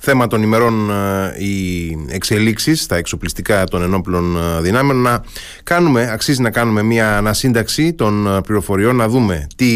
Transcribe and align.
θέμα 0.00 0.26
των 0.26 0.42
ημερών 0.42 0.90
ε, 0.90 1.44
οι 1.44 1.96
εξελίξεις 2.08 2.82
στα 2.82 2.96
εξοπλιστικά 2.96 3.64
των 3.64 3.82
ενόπλων 3.82 4.36
ε, 4.36 4.60
δυνάμεων 4.60 5.02
να 5.02 5.24
κάνουμε, 5.62 6.10
αξίζει 6.12 6.42
να 6.42 6.50
κάνουμε 6.50 6.82
μια 6.82 7.16
ανασύνταξη 7.16 7.92
των 7.92 8.26
ε, 8.26 8.40
πληροφοριών 8.40 8.96
να 8.96 9.08
δούμε 9.08 9.46
τι 9.56 9.66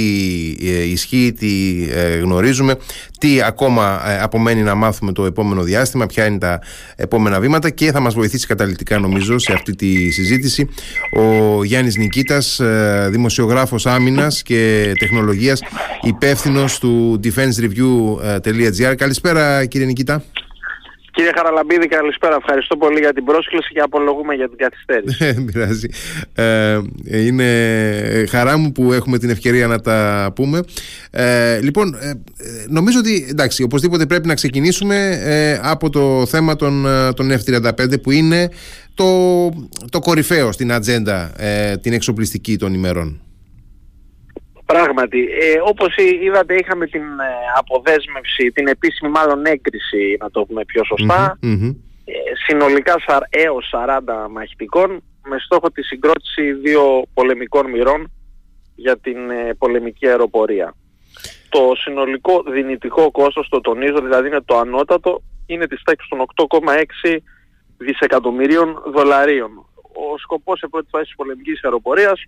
ισχύει, 0.91 1.33
τι 1.39 1.85
γνωρίζουμε 2.23 2.77
τι 3.25 3.43
ακόμα 3.43 4.01
απομένει 4.21 4.63
να 4.63 4.75
μάθουμε 4.75 5.13
το 5.13 5.25
επόμενο 5.25 5.63
διάστημα 5.63 6.07
ποια 6.07 6.27
είναι 6.27 6.39
τα 6.39 6.61
επόμενα 6.97 7.41
βήματα 7.41 7.71
και 7.71 7.93
θα 7.93 8.01
μας 8.01 8.15
βοηθήσει 8.15 8.47
καταλητικά 8.47 8.99
νομίζω 8.99 9.39
σε 9.39 9.53
αυτή 9.53 9.77
τη 9.77 10.11
συζήτηση. 10.11 10.69
Ο 11.13 11.65
Γιάννης 11.65 11.97
Νικήτας 11.97 12.61
δημοσιογράφος 13.09 13.87
άμυνας 13.87 14.43
και 14.43 14.93
τεχνολογίας 14.99 15.61
υπεύθυνος 16.03 16.79
του 16.79 17.21
defensereview.gr 17.25 18.95
Καλησπέρα 18.97 19.65
κύριε 19.65 19.87
Νικήτα 19.87 20.23
Κύριε 21.15 21.31
Χαραλαμπίδη, 21.37 21.87
καλησπέρα. 21.87 22.37
Ευχαριστώ 22.37 22.77
πολύ 22.77 22.99
για 22.99 23.13
την 23.13 23.25
πρόσκληση 23.25 23.73
και 23.73 23.81
απολογούμε 23.81 24.35
για 24.35 24.49
την 24.49 24.59
καθυστέρηση. 24.59 25.25
Δεν 25.35 25.45
πειράζει. 25.45 25.89
Ε, 26.35 26.81
είναι 27.27 27.45
χαρά 28.29 28.57
μου 28.59 28.73
που 28.73 28.93
έχουμε 28.93 29.19
την 29.19 29.31
ευκαιρία 29.31 29.67
να 29.67 29.81
τα 29.81 30.31
πούμε. 30.35 30.61
Ε, 31.11 31.61
λοιπόν, 31.61 31.95
ε, 31.95 32.13
νομίζω 32.69 32.99
ότι 32.99 33.27
εντάξει, 33.31 33.63
οπωσδήποτε 33.63 34.07
πρέπει 34.07 34.27
να 34.27 34.35
ξεκινήσουμε 34.35 35.19
ε, 35.23 35.61
από 35.63 35.91
το 35.91 36.27
θέμα 36.27 36.57
των, 36.57 36.87
ε, 36.87 37.13
των 37.13 37.33
F-35 37.33 38.03
που 38.03 38.11
είναι 38.11 38.51
το, 38.95 39.49
το 39.91 39.99
κορυφαίο 39.99 40.53
στην 40.53 40.73
ατζέντα 40.73 41.33
την 41.81 41.93
εξοπλιστική 41.93 42.57
των 42.57 42.75
ημερών. 42.75 43.24
Πράγματι, 44.67 45.21
ε, 45.21 45.61
όπως 45.65 45.97
είδατε 46.23 46.55
είχαμε 46.55 46.87
την 46.87 47.03
ε, 47.03 47.35
αποδέσμευση, 47.57 48.53
την 48.53 48.67
επίσημη 48.67 49.11
μάλλον 49.11 49.47
έγκριση, 49.47 50.17
να 50.21 50.31
το 50.31 50.45
πούμε 50.45 50.65
πιο 50.65 50.85
σωστα 50.85 51.39
ε, 52.05 52.13
συνολικά 52.47 52.95
έως 53.31 53.75
40 53.87 54.01
μαχητικών 54.31 55.03
με 55.29 55.39
στόχο 55.39 55.71
τη 55.71 55.83
συγκρότηση 55.83 56.53
δύο 56.53 57.03
πολεμικών 57.15 57.71
μοιρών 57.71 58.13
για 58.75 58.99
την 58.99 59.31
ε, 59.31 59.55
πολεμική 59.59 60.09
αεροπορία. 60.09 60.75
Το 61.49 61.73
συνολικό 61.75 62.43
δυνητικό 62.43 63.11
κόστος, 63.11 63.49
το 63.49 63.61
τονίζω, 63.61 64.01
δηλαδή 64.03 64.27
είναι 64.27 64.41
το 64.45 64.59
ανώτατο, 64.59 65.23
είναι 65.47 65.67
της 65.67 65.83
τάξης 65.83 66.09
των 66.09 66.25
8,6 67.03 67.17
δισεκατομμυρίων 67.77 68.83
δολαρίων. 68.95 69.51
Ο 70.13 70.19
σκοπός 70.19 70.59
σε 70.59 70.69
πρώτη 70.69 70.89
φάση 70.91 71.05
της 71.05 71.15
πολεμικής 71.15 71.65
αεροπορίας 71.65 72.23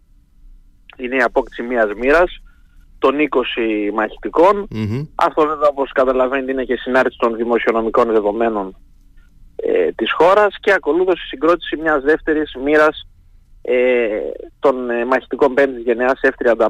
είναι 0.97 1.17
η 1.17 1.23
απόκτηση 1.23 1.63
μιας 1.63 1.89
μοίρας 1.97 2.41
των 2.99 3.15
20 3.19 3.95
μαχητικων 3.95 4.69
Αυτό 5.15 5.47
βέβαια 5.47 5.69
όπως 5.69 5.93
καταλαβαίνετε 5.93 6.53
είναι 6.53 6.65
και 6.65 6.77
συνάρτηση 6.77 7.19
των 7.19 7.37
δημοσιονομικών 7.37 8.13
δεδομένων 8.13 8.77
ε, 9.57 9.93
της 9.93 10.13
χώρας 10.13 10.57
και 10.61 10.73
ακολούθως 10.73 11.23
η 11.23 11.27
συγκρότηση 11.27 11.77
μιας 11.77 12.03
δεύτερης 12.03 12.55
μοίρας 12.65 13.09
ε, 13.63 13.77
των 14.59 14.91
ε, 14.91 15.05
μαχητικών 15.05 15.55
5ης 15.57 15.83
γενεάς 15.85 16.21
F-35. 16.23 16.67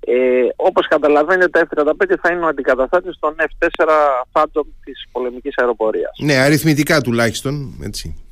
Ε, 0.00 0.46
όπως 0.56 0.86
καταλαβαίνετε 0.88 1.48
τα 1.48 1.68
F-35 1.70 2.14
θα 2.22 2.32
είναι 2.32 2.44
ο 2.44 2.46
αντικαταστάτης 2.46 3.18
των 3.18 3.34
F-4 3.38 3.88
Phantom 4.32 4.64
της 4.84 5.04
πολεμικής 5.12 5.54
αεροπορίας. 5.56 6.18
Ναι, 6.18 6.34
αριθμητικά 6.34 7.00
τουλάχιστον, 7.00 7.74
έτσι 7.82 8.29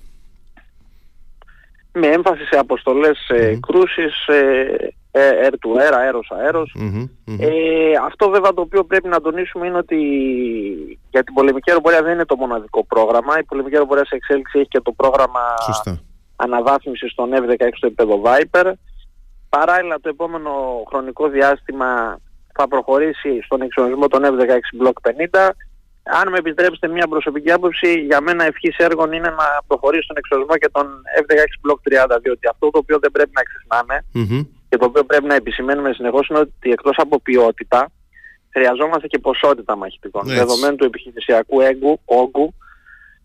με 1.93 2.07
έμφαση 2.07 2.45
σε 2.45 2.59
αποστολές 2.59 3.19
mm-hmm. 3.31 3.59
κρούσης, 3.61 4.27
ε, 4.27 5.47
air 5.47 5.51
to 5.51 5.81
air, 5.81 5.93
αέρος 5.93 6.31
αέρος. 6.31 6.77
Ε, 7.39 7.93
αυτό 8.05 8.31
βέβαια 8.31 8.55
το 8.55 8.61
οποίο 8.61 8.85
πρέπει 8.85 9.09
να 9.09 9.21
τονίσουμε 9.21 9.67
είναι 9.67 9.77
ότι 9.77 9.99
για 11.11 11.25
την 11.25 11.35
πολεμική 11.35 11.71
αεροπορία 11.71 12.03
δεν 12.03 12.13
είναι 12.13 12.25
το 12.25 12.37
μοναδικό 12.37 12.85
πρόγραμμα. 12.85 13.39
Η 13.39 13.45
πολεμική 13.45 13.75
αεροπορία 13.75 14.05
σε 14.05 14.15
εξέλιξη 14.15 14.59
έχει 14.59 14.69
και 14.69 14.81
το 14.81 14.93
πρόγραμμα 14.93 15.41
Σωστά. 15.65 16.01
αναβάθμισης 16.37 17.15
των 17.15 17.31
F-16 17.33 17.69
στο 17.77 17.87
επίπεδο 17.87 18.23
Viper. 18.25 18.73
Παράλληλα 19.49 20.01
το 20.01 20.09
επόμενο 20.09 20.51
χρονικό 20.89 21.29
διάστημα 21.29 22.19
θα 22.55 22.69
προχωρήσει 22.69 23.41
στον 23.45 23.63
εξορισμό 23.63 24.07
των 24.07 24.23
F-16 24.25 24.87
Block 24.87 25.11
50 25.37 25.51
αν 26.09 26.29
με 26.31 26.39
επιτρέψετε 26.39 26.89
μια 26.89 27.09
προσωπική 27.09 27.51
άποψη, 27.51 27.93
για 27.93 28.21
μένα 28.21 28.45
ευχής 28.45 28.77
έργων 28.77 29.13
είναι 29.13 29.29
να 29.29 29.47
προχωρήσει 29.67 30.03
στον 30.03 30.17
εξορισμό 30.17 30.57
και 30.57 30.69
τον 30.73 30.87
F-16 31.21 31.71
Block 31.71 32.07
30, 32.15 32.19
διότι 32.23 32.49
αυτό 32.49 32.71
το 32.71 32.79
οποίο 32.79 32.99
δεν 32.99 33.11
πρέπει 33.11 33.31
να 33.35 33.43
ξεχνάμε 33.43 34.05
και 34.69 34.77
το 34.77 34.85
οποίο 34.85 35.05
πρέπει 35.05 35.27
να 35.27 35.35
επισημαίνουμε 35.35 35.93
συνεχώς 35.93 36.29
είναι 36.29 36.39
ότι 36.39 36.71
εκτός 36.71 36.97
από 36.97 37.21
ποιότητα, 37.21 37.91
χρειαζόμαστε 38.53 39.07
και 39.07 39.19
ποσότητα 39.19 39.77
μαχητικών. 39.77 40.23
Δεδομένου 40.27 40.77
του 40.77 40.85
επιχειρησιακού 40.85 41.61
έγκου, 41.61 42.01
όγκου 42.05 42.55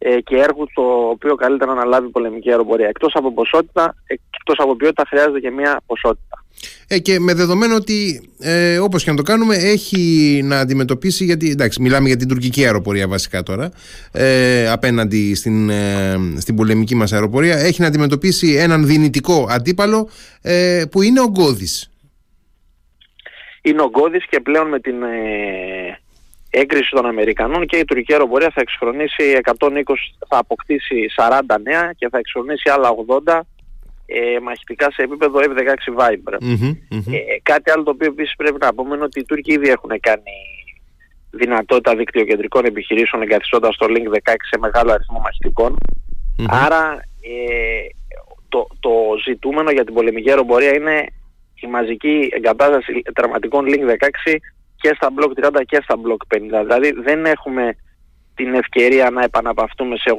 ε, 0.06 0.22
και 0.22 0.36
έργου 0.36 0.68
το 0.74 0.82
οποίο 1.10 1.36
καλύτερα 1.36 1.74
να 1.74 1.86
λάβει 1.86 2.08
η 2.08 2.10
πολεμική 2.10 2.50
αεροπορία. 2.50 2.88
Εκτός 2.88 3.14
από 3.16 3.34
ποσότητα, 3.34 3.96
εκτός 4.34 4.56
από 4.58 4.76
ποιότητα 4.76 5.04
χρειάζεται 5.08 5.40
και 5.40 5.52
μια 5.52 5.82
ποσότητα. 5.86 6.44
Ε, 6.88 7.00
και 7.00 7.20
με 7.20 7.34
δεδομένο 7.34 7.76
ότι 7.76 8.30
ε, 8.40 8.78
όπως 8.78 9.04
και 9.04 9.10
να 9.12 9.16
το 9.16 9.24
κάνουμε 9.24 9.56
έχει 9.56 10.42
να 10.44 10.60
αντιμετωπίσει 10.60 11.24
γιατί 11.24 11.50
εντάξει 11.50 11.82
μιλάμε 11.82 12.08
για 12.08 12.18
την 12.18 12.28
τουρκική 12.28 12.66
αεροπορία 12.66 13.08
βασικά 13.08 13.44
τώρα 13.44 13.72
ε, 14.12 14.70
απέναντι 14.70 15.36
στην, 15.36 15.70
ε, 15.70 16.16
στην 16.38 16.56
πολεμική 16.56 16.96
μας 16.96 17.14
αεροπορία 17.14 17.58
έχει 17.58 17.82
να 17.82 17.88
αντιμετωπίσει 17.88 18.54
έναν 18.54 18.86
δυνητικό 18.86 19.48
αντίπαλο 19.50 20.10
ε, 20.42 20.84
που 20.92 21.02
είναι 21.02 21.22
ο 21.22 21.28
Γκώδης. 21.30 21.92
Είναι 23.62 23.82
ο 23.82 23.90
Γκώδης 23.90 24.28
και 24.30 24.40
πλέον 24.40 24.68
με 24.68 24.80
την 24.80 25.04
ε, 25.04 26.00
έγκριση 26.56 26.90
των 26.92 27.06
Αμερικανών 27.06 27.66
και 27.66 27.78
η 27.78 27.86
τουρκική 27.86 28.12
αεροπορία 28.12 28.52
θα 28.54 28.62
εξχρονίσει 28.62 29.24
120, 29.60 29.82
θα 30.30 30.38
αποκτήσει 30.38 31.06
40 31.18 31.40
νέα 31.64 31.94
και 31.98 32.10
θα 32.10 32.18
εξχρονίσει 32.18 32.70
άλλα 32.70 32.90
80 33.26 33.40
ε, 34.06 34.40
μαχητικά 34.40 34.92
σε 34.92 35.02
επίπεδο 35.02 35.40
F-16 35.40 36.00
Viper. 36.00 36.38
Ε, 37.12 37.40
κάτι 37.44 37.72
άλλο 37.72 37.84
το 37.84 37.90
οποίο 37.90 38.08
επίσης 38.08 38.36
πρέπει 38.36 38.58
να 38.60 38.74
πούμε 38.74 38.96
είναι 38.96 39.04
ότι 39.04 39.20
οι 39.20 39.26
Τούρκοι 39.26 39.54
ήδη 39.54 39.70
έχουν 39.70 39.92
κάνει 40.00 40.36
δυνατότητα 41.30 41.96
δικτυοκεντρικών 41.96 42.66
επιχειρήσεων 42.66 43.22
εγκαθιστώντας 43.22 43.76
το 43.78 43.86
Link 43.90 44.08
16 44.32 44.36
σε 44.50 44.60
μεγάλο 44.60 44.92
αριθμό 44.92 45.22
Άρα 46.48 47.04
ε, 47.22 47.88
το, 48.50 48.68
το 48.80 48.92
ζητούμενο 49.26 49.72
για 49.72 49.84
την 49.84 49.94
πολεμική 49.94 50.30
αεροπορία 50.30 50.76
είναι 50.76 51.06
η 51.56 51.68
μαζική 51.68 52.30
εγκατάσταση 52.32 53.02
τερματικών 53.14 53.66
Link 53.68 53.90
16 54.30 54.36
και 54.84 54.92
στα 54.96 55.10
Block 55.18 55.46
30 55.46 55.62
και 55.66 55.80
στα 55.84 55.96
Block 56.04 56.36
50. 56.36 56.64
Δηλαδή 56.66 56.92
δεν 56.92 57.26
έχουμε 57.26 57.76
την 58.36 58.54
ευκαιρία 58.54 59.10
να 59.10 59.24
επαναπαυτούμε 59.24 59.96
σε 59.98 60.16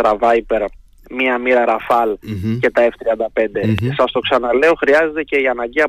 84 0.00 0.18
Viper 0.18 0.64
μία 1.10 1.38
μοίρα 1.38 1.64
Ραφάλ 1.64 2.18
και 2.60 2.70
τα 2.70 2.88
F-35. 2.90 3.40
mm 3.40 3.74
Σας 3.96 4.12
το 4.12 4.20
ξαναλέω, 4.20 4.74
χρειάζεται 4.74 5.22
και 5.22 5.36
η 5.36 5.46
αναγκαία 5.46 5.86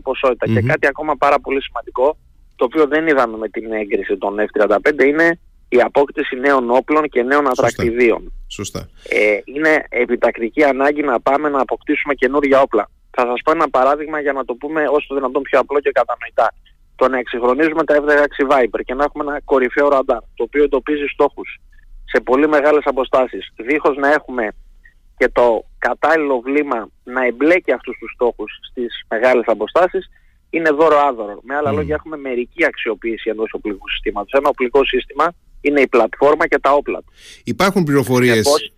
Και 0.54 0.62
κάτι 0.62 0.88
ακόμα 0.88 1.16
πάρα 1.16 1.40
πολύ 1.40 1.62
σημαντικό, 1.62 2.18
το 2.56 2.66
οποίο 2.66 2.88
δεν 2.88 3.08
είδαμε 3.08 3.38
με 3.38 3.50
την 3.50 3.72
έγκριση 3.72 4.18
των 4.18 4.36
F-35, 4.40 5.04
είναι 5.06 5.40
η 5.70 5.82
απόκτηση 5.82 6.36
νέων 6.36 6.70
όπλων 6.70 7.10
και 7.10 7.24
νέων 7.24 7.48
ατρακτηδίων. 7.48 8.34
Σωστά. 8.48 8.90
Ε, 9.10 9.38
είναι 9.44 9.86
επιτακτική 9.90 10.64
ανάγκη 10.64 11.02
να 11.02 11.20
πάμε 11.20 11.50
να 11.50 11.62
αποκτήσουμε 11.62 12.14
καινούργια 12.14 12.62
όπλα. 12.62 12.90
Θα 13.12 13.26
σας 13.26 13.42
πω 13.44 13.52
ένα 13.52 13.70
παράδειγμα 13.70 14.20
για 14.20 14.34
να 14.34 14.46
το 14.46 14.54
πούμε 14.54 14.82
όσο 14.88 15.16
δυνατόν 15.16 15.42
πιο 15.42 15.60
απλό 15.60 15.80
και 15.80 15.92
κατανοητά. 15.92 16.54
Το 16.96 17.08
να 17.08 17.18
εξυγχρονίζουμε 17.18 17.84
τα 17.84 17.96
F-16 18.02 18.52
Viper 18.52 18.82
και 18.86 18.94
να 18.94 19.04
έχουμε 19.04 19.24
ένα 19.28 19.42
κορυφαίο 19.42 19.88
ραντάρ, 19.90 20.20
το 20.20 20.44
οποίο 20.44 20.64
εντοπίζει 20.64 21.06
στόχους 21.06 21.60
σε 22.06 22.22
πολύ 22.22 22.48
μεγάλες 22.48 22.82
αποστάσεις, 22.86 23.54
δίχως 23.56 23.98
να 23.98 24.12
έχουμε 24.12 24.48
και 25.18 25.30
το 25.30 25.66
κατάλληλο 25.78 26.40
βλήμα 26.40 26.90
να 27.04 27.26
εμπλέκει 27.26 27.72
αυτούς 27.72 27.98
τους 28.00 28.12
στόχους 28.14 28.52
στις 28.70 29.06
μεγάλες 29.08 29.44
αποστάσεις 29.46 30.10
είναι 30.50 30.70
δώρο-άδωρο. 30.70 31.40
Με 31.44 31.56
άλλα 31.56 31.72
λόγια 31.72 31.96
έχουμε 31.96 32.18
μερική 32.18 32.66
αξιοποίηση 32.66 33.30
ενός 33.30 33.50
οπλικού 33.54 33.90
συστήματος. 33.90 34.32
Ένα 34.32 34.50
οπλικό 34.50 34.86
σύστημα 34.86 35.34
είναι 35.62 35.82
η 35.82 35.88
πλατφόρμα 35.88 36.48
και 36.48 36.60
τα 36.60 36.72
όπλα 36.72 37.00
του. 37.00 37.14
Υπάρχουν 37.44 37.84
πληροφορίες... 37.84 38.72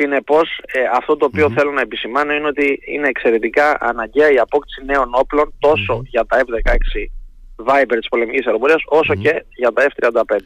Συνεπώς, 0.00 0.60
ε, 0.66 0.80
αυτό 0.96 1.16
το 1.16 1.24
οποιο 1.24 1.50
θέλω 1.50 1.70
να 1.70 1.80
επισημάνω 1.80 2.32
είναι 2.32 2.46
ότι 2.46 2.80
είναι 2.86 3.08
εξαιρετικά 3.08 3.76
αναγκαία 3.80 4.30
η 4.32 4.38
απόκτηση 4.38 4.84
νέων 4.84 5.08
όπλων 5.12 5.54
τόσο 5.58 6.02
για 6.04 6.26
τα 6.26 6.40
F-16 6.40 7.19
Viper 7.66 7.96
της 7.98 8.08
πολεμικής 8.08 8.46
αεροπορίας 8.46 8.82
όσο 8.86 9.14
και 9.14 9.44
για 9.54 9.72
τα 9.72 9.86
F-35. 9.88 10.36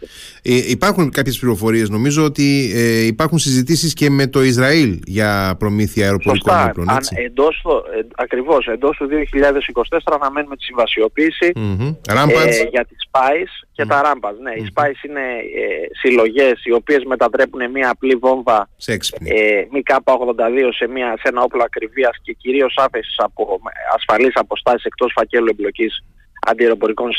Ε, 0.43 0.71
υπάρχουν 0.71 1.11
κάποιες 1.11 1.39
πληροφορίες. 1.39 1.89
Νομίζω 1.89 2.25
ότι 2.25 2.73
ε, 2.75 3.07
υπάρχουν 3.07 3.39
συζητήσεις 3.39 3.93
και 3.95 4.11
με 4.11 4.27
το 4.27 4.43
Ισραήλ 4.43 5.01
για 5.07 5.57
προμήθεια 5.59 6.05
αεροπορικών 6.05 6.53
Σωστά. 6.53 6.69
όπλων. 6.71 6.91
Αν, 6.91 7.03
εντός, 7.25 7.65
ε, 7.99 8.07
ακριβώς, 8.17 8.67
εντός 8.67 8.97
του 8.97 9.09
2024 9.09 10.19
αναμένουμε 10.21 10.57
τη 10.57 10.63
συμβασιοποίηση 10.65 11.53
ε, 12.09 12.69
για 12.71 12.85
τις 12.85 13.09
SPICE 13.11 13.55
και 13.73 13.87
τα 13.87 14.03
Rampage. 14.05 14.39
Ναι, 14.43 14.53
οι 14.53 14.73
SPICE 14.75 15.05
είναι 15.09 15.21
ε, 15.21 15.87
συλλογές 16.01 16.65
οι 16.65 16.73
οποίες 16.73 17.05
μετατρέπουν 17.05 17.71
μια 17.71 17.91
απλή 17.91 18.15
βόμβα 18.15 18.69
ε, 18.87 19.63
ΜΚ82 19.73 20.69
σε, 20.77 20.89
μια, 20.89 21.15
σε 21.17 21.29
ένα 21.29 21.43
όπλο 21.43 21.63
ακριβίας 21.65 22.17
και 22.23 22.33
κυρίως 22.33 22.75
άφεσης 22.77 23.15
από 23.17 23.61
ασφαλείς 23.97 24.35
αποστάσεις 24.35 24.85
εκτός 24.85 25.13
φακέλου 25.15 25.49
εμπλοκής 25.51 26.05
αντιεροπορικών 26.47 27.11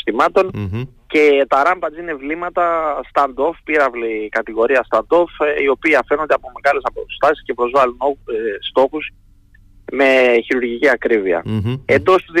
και 1.06 1.46
τα 1.48 1.62
Rampage 1.66 1.98
είναι 2.00 2.14
βλήματα 2.14 2.96
stand-off, 3.12 3.56
πύραυλη 3.64 4.28
κατηγορία 4.28 4.86
stand-off 4.90 5.46
ε, 5.46 5.62
οι 5.62 5.68
οποίοι 5.68 5.94
αφαίνονται 5.94 6.34
από 6.34 6.52
μεγάλες 6.54 6.82
αποστάσεις 6.84 7.44
και 7.44 7.54
προσβάλλουν 7.54 7.96
ε, 8.00 8.34
στόχους 8.68 9.10
με 9.92 10.36
χειρουργική 10.44 10.88
ακρίβεια. 10.88 11.42
Εντός 11.84 12.24
του 12.24 12.32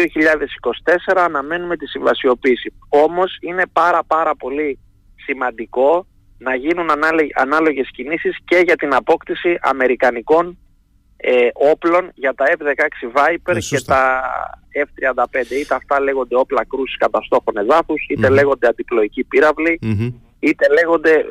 2024 1.04 1.12
αναμένουμε 1.16 1.76
τη 1.76 1.86
συμβασιοποίηση. 1.86 2.72
Όμως 2.88 3.38
είναι 3.40 3.62
πάρα 3.72 4.04
πάρα 4.06 4.34
πολύ 4.36 4.78
σημαντικό 5.24 6.06
να 6.38 6.54
γίνουν 6.54 6.88
ανάλογες 7.34 7.88
κινήσεις 7.92 8.36
και 8.44 8.62
για 8.64 8.76
την 8.76 8.94
απόκτηση 8.94 9.58
αμερικανικών 9.60 10.58
ε, 11.16 11.48
όπλων 11.52 12.10
για 12.14 12.34
τα 12.34 12.44
F-16 12.58 13.18
Viper 13.18 13.58
και 13.68 13.80
τα 13.80 14.22
F-35. 14.84 15.50
Είτε 15.60 15.74
αυτά 15.74 16.00
λέγονται 16.00 16.36
όπλα 16.36 16.66
κρούσης 16.68 16.96
καταστόχων 16.96 17.56
εδάφους, 17.56 18.06
είτε 18.08 18.28
λέγονται 18.28 18.66
αντιπλοϊκοί 18.66 19.26
είτε 20.38 20.66
λέγονται 20.72 21.12
ε, 21.12 21.24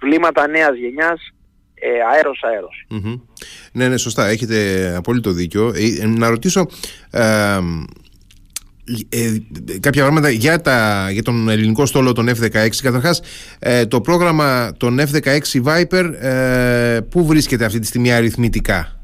βλήματα 0.00 0.48
νέας 0.48 0.76
γενιάς 0.76 1.32
ε, 1.74 1.88
αέρος 2.14 2.42
αέρος. 2.42 2.86
Ναι, 3.72 3.88
ναι, 3.88 3.96
σωστά. 3.96 4.26
Έχετε 4.26 4.94
απόλυτο 4.96 5.30
δίκιο. 5.30 5.72
Ε, 6.02 6.06
να 6.06 6.28
ρωτήσω 6.28 6.66
ε, 7.10 7.58
ε, 9.08 9.36
κάποια 9.80 10.02
πράγματα 10.02 10.30
για, 10.30 10.60
τα, 10.60 11.08
για 11.10 11.22
τον 11.22 11.48
ελληνικό 11.48 11.86
στόλο 11.86 12.12
των 12.12 12.28
F-16. 12.28 12.68
Καταρχάς, 12.82 13.20
ε, 13.58 13.86
το 13.86 14.00
πρόγραμμα 14.00 14.72
των 14.76 15.00
F-16 15.00 15.38
Viper 15.64 16.12
ε, 16.20 17.00
πού 17.10 17.26
βρίσκεται 17.26 17.64
αυτή 17.64 17.78
τη 17.78 17.86
στιγμή 17.86 18.12
αριθμητικά; 18.12 18.97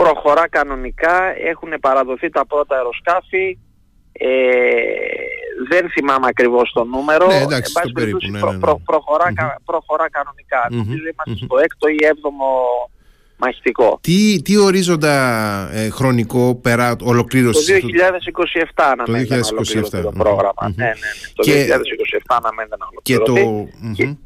Προχωρά 0.00 0.48
κανονικά, 0.48 1.16
έχουν 1.50 1.70
παραδοθεί 1.80 2.28
τα 2.30 2.46
πρώτα 2.46 2.76
αεροσκάφη, 2.76 3.58
ε, 4.12 4.28
δεν 5.68 5.90
θυμάμαι 5.90 6.26
ακριβώς 6.28 6.72
το 6.72 6.84
νούμερο. 6.84 7.26
Ναι, 7.26 7.36
εντάξει, 7.36 7.72
περίπου, 7.94 8.18
ναι, 8.30 8.40
ναι, 8.40 8.50
ναι. 8.50 8.58
προχωρά, 8.84 9.32
προχωρά 9.64 10.10
κανονικά. 10.10 10.66
Νομίζω 10.70 11.02
είμαστε 11.12 11.44
στο 11.44 11.56
έκτο 11.58 11.88
ή 11.88 11.96
έβδομο 12.00 12.46
μαχητικό. 13.36 13.98
Τι, 14.00 14.42
τι 14.42 14.56
ορίζοντα 14.56 15.14
ε, 15.72 15.88
χρονικό 15.88 16.54
πέρα 16.54 16.96
ολοκλήρωση. 17.02 17.80
Το 17.80 17.88
2027 18.76 18.84
αναμένεται 18.92 19.36
να 19.36 19.46
ολοκληρωθεί 19.52 20.02
το 20.02 20.12
πρόγραμμα. 20.18 20.52
Mm-hmm. 20.62 20.74
Ναι, 20.74 20.84
ναι, 20.84 20.90
ναι. 20.90 21.32
Το 21.34 21.42
και, 21.42 21.66
2027 21.66 22.36
αναμένεται 22.42 22.76
να 22.78 22.86
ολοκληρωθεί. 22.90 23.32
Και 23.32 23.94
το... 23.94 23.94
Και... 23.94 24.16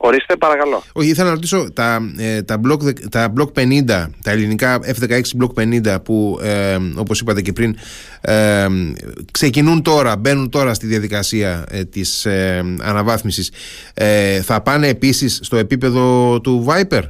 Ορίστε 0.00 0.36
παρακαλώ. 0.36 0.82
Όχι, 0.92 1.08
ήθελα 1.08 1.28
να 1.28 1.34
ρωτήσω 1.34 1.72
τα, 1.72 1.98
ε, 2.18 2.42
τα, 2.42 2.60
block, 2.66 3.08
τα 3.10 3.32
block 3.38 3.62
50, 3.62 3.84
τα 4.22 4.30
ελληνικά 4.30 4.80
F-16 4.82 5.20
block 5.40 5.62
50 5.94 5.96
που 6.04 6.38
ε, 6.42 6.76
όπως 6.96 7.20
είπατε 7.20 7.42
και 7.42 7.52
πριν 7.52 7.76
ε, 8.20 8.66
ξεκινούν 9.30 9.82
τώρα, 9.82 10.16
μπαίνουν 10.16 10.50
τώρα 10.50 10.74
στη 10.74 10.86
διαδικασία 10.86 11.64
ε, 11.70 11.84
της 11.84 12.24
ε, 12.24 12.76
αναβάθμισης 12.82 13.52
ε, 13.94 14.42
θα 14.42 14.62
πάνε 14.62 14.88
επίσης 14.88 15.40
στο 15.42 15.56
επίπεδο 15.56 16.40
του 16.40 16.66
Viper? 16.68 17.02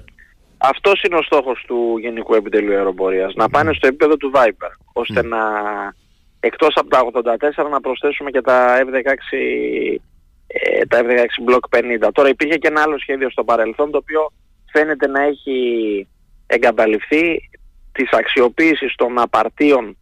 Αυτός 0.58 1.02
είναι 1.02 1.16
ο 1.16 1.22
στόχος 1.22 1.64
του 1.66 1.98
Γενικού 2.00 2.34
Επιτελείου 2.34 2.76
Αεροπορίας. 2.76 3.34
Να 3.34 3.48
πάνε 3.48 3.72
στο 3.72 3.86
επίπεδο 3.86 4.16
του 4.16 4.32
Viper, 4.34 4.72
ώστε 4.92 5.22
να 5.22 5.38
εκτός 6.40 6.74
από 6.74 6.88
τα 6.88 7.00
84 7.64 7.70
να 7.70 7.80
προσθέσουμε 7.80 8.30
και 8.30 8.40
τα 8.40 8.76
F-16 8.80 9.98
ε, 10.48 10.86
τα 10.86 11.00
F-16 11.02 11.50
Block 11.50 11.78
50. 12.06 12.08
Τώρα 12.12 12.28
υπήρχε 12.28 12.56
και 12.56 12.68
ένα 12.68 12.82
άλλο 12.82 12.98
σχέδιο 12.98 13.30
στο 13.30 13.44
παρελθόν 13.44 13.90
το 13.90 13.98
οποίο 13.98 14.32
φαίνεται 14.72 15.06
να 15.06 15.22
έχει 15.22 15.58
εγκαταλειφθεί 16.46 17.50
της 17.92 18.10
αξιοποίησης 18.12 18.94
των 18.94 19.18
απαρτίων 19.18 19.96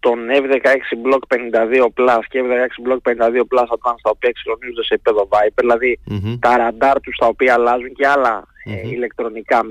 των 0.00 0.18
F-16 0.30 1.06
Block 1.06 1.36
52 1.36 1.86
Plus 1.96 2.22
και 2.28 2.40
F-16 2.42 2.88
Block 2.88 3.12
52 3.12 3.26
Plus 3.50 3.68
Advanced 3.74 4.02
τα 4.02 4.10
οποία 4.10 4.28
εξυγχρονίζονται 4.28 4.84
σε 4.84 4.94
επίπεδο 4.94 5.28
Viper, 5.30 5.62
δηλαδη 5.62 6.00
τα 6.40 6.56
ραντάρ 6.56 7.00
τους 7.00 7.16
τα 7.16 7.26
οποία 7.26 7.54
αλλάζουν 7.54 7.92
και 7.92 8.06
άλλα 8.06 8.46
ε, 8.64 8.88
ηλεκτρονικά 8.88 9.62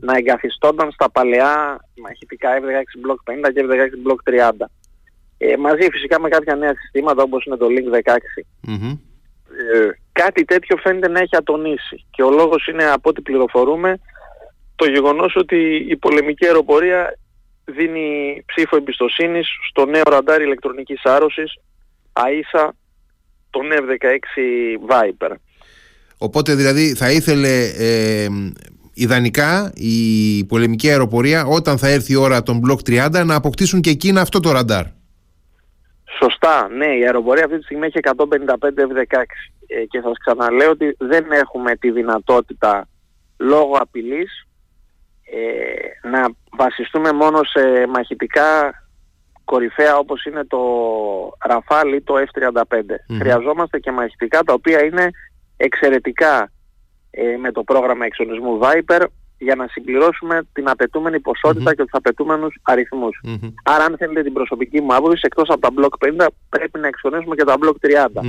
να 0.00 0.16
εγκαθιστώνταν 0.16 0.90
στα 0.90 1.10
παλαιά 1.10 1.80
μαχητικά 2.02 2.50
F-16 2.60 3.06
Block 3.06 3.48
50 3.48 3.52
και 3.54 3.64
F-16 3.68 4.10
Block 4.10 4.50
30. 4.50 4.50
Ε, 5.38 5.56
μαζί 5.56 5.88
φυσικά 5.90 6.20
με 6.20 6.28
κάποια 6.28 6.54
νέα 6.54 6.74
συστήματα 6.80 7.22
όπως 7.22 7.44
είναι 7.44 7.56
το 7.56 7.66
Link 7.66 7.94
16. 7.94 8.00
Ε, 9.58 9.88
κάτι 10.12 10.44
τέτοιο 10.44 10.76
φαίνεται 10.76 11.08
να 11.08 11.20
έχει 11.20 11.36
ατονίσει 11.36 12.06
και 12.10 12.22
ο 12.22 12.30
λόγος 12.30 12.66
είναι 12.66 12.84
από 12.84 13.08
ό,τι 13.08 13.20
πληροφορούμε 13.20 13.98
το 14.76 14.90
γεγονός 14.90 15.36
ότι 15.36 15.86
η 15.88 15.96
πολεμική 15.96 16.46
αεροπορία 16.46 17.18
δίνει 17.64 18.42
ψήφο 18.46 18.76
εμπιστοσύνης 18.76 19.48
στο 19.70 19.84
νέο 19.84 20.02
ραντάρ 20.02 20.40
ηλεκτρονικής 20.40 21.00
άρρωσης 21.04 21.58
AISA 22.12 22.68
τον 23.50 23.66
F-16 23.72 24.90
Viper. 24.90 25.34
Οπότε 26.18 26.54
δηλαδή 26.54 26.94
θα 26.94 27.10
ήθελε 27.10 27.64
ε, 27.78 28.28
ιδανικά 28.94 29.72
η 29.74 30.44
πολεμική 30.44 30.90
αεροπορία 30.90 31.44
όταν 31.44 31.78
θα 31.78 31.88
έρθει 31.88 32.12
η 32.12 32.16
ώρα 32.16 32.42
των 32.42 32.60
Block 32.66 33.08
30 33.08 33.24
να 33.24 33.34
αποκτήσουν 33.34 33.80
και 33.80 33.90
εκείνα 33.90 34.20
αυτό 34.20 34.40
το 34.40 34.52
ραντάρ. 34.52 34.84
Σωστά, 36.22 36.68
ναι, 36.68 36.86
η 36.86 37.04
αεροπορία 37.04 37.44
αυτή 37.44 37.58
τη 37.58 37.64
στιγμή 37.64 37.86
έχει 37.86 37.98
155 38.02 38.14
F-16 38.54 39.22
ε, 39.66 39.84
και 39.84 40.00
σας 40.00 40.18
ξαναλέω 40.18 40.70
ότι 40.70 40.96
δεν 40.98 41.26
έχουμε 41.30 41.76
τη 41.76 41.90
δυνατότητα 41.90 42.88
λόγω 43.36 43.76
απειλής 43.76 44.46
ε, 45.32 46.08
να 46.08 46.28
βασιστούμε 46.50 47.12
μόνο 47.12 47.40
σε 47.44 47.86
μαχητικά 47.86 48.74
κορυφαία 49.44 49.96
όπως 49.96 50.24
είναι 50.24 50.44
το 50.44 50.60
Rafale 51.48 51.92
ή 51.94 52.00
το 52.00 52.14
F-35. 52.16 52.80
Χρειαζόμαστε 53.18 53.78
και 53.78 53.90
μαχητικά 53.90 54.42
τα 54.42 54.52
οποία 54.52 54.84
είναι 54.84 55.10
εξαιρετικά 55.56 56.50
ε, 57.10 57.36
με 57.36 57.52
το 57.52 57.62
πρόγραμμα 57.62 58.04
εξονισμού 58.04 58.60
Viper 58.62 59.04
για 59.40 59.54
να 59.54 59.66
συμπληρώσουμε 59.70 60.42
την 60.52 60.68
απαιτούμενη 60.68 61.20
και 61.74 61.82
τους 61.82 61.92
απαιτούμενους 61.92 62.54
Άρα 63.64 63.84
αν 63.84 63.96
θέλετε 63.98 64.22
την 64.22 64.32
προσωπική 64.32 64.80
μου 64.80 64.94
άποψη, 64.94 65.20
εκτός 65.22 65.48
από 65.48 65.60
τα 65.60 65.68
Block 65.76 66.08
50 66.22 66.26
πρέπει 66.48 66.78
να 66.78 66.86
εξονίσουμε 66.86 67.34
και 67.34 67.44
τα 67.44 67.56
Block 67.62 67.74
30. 67.80 68.20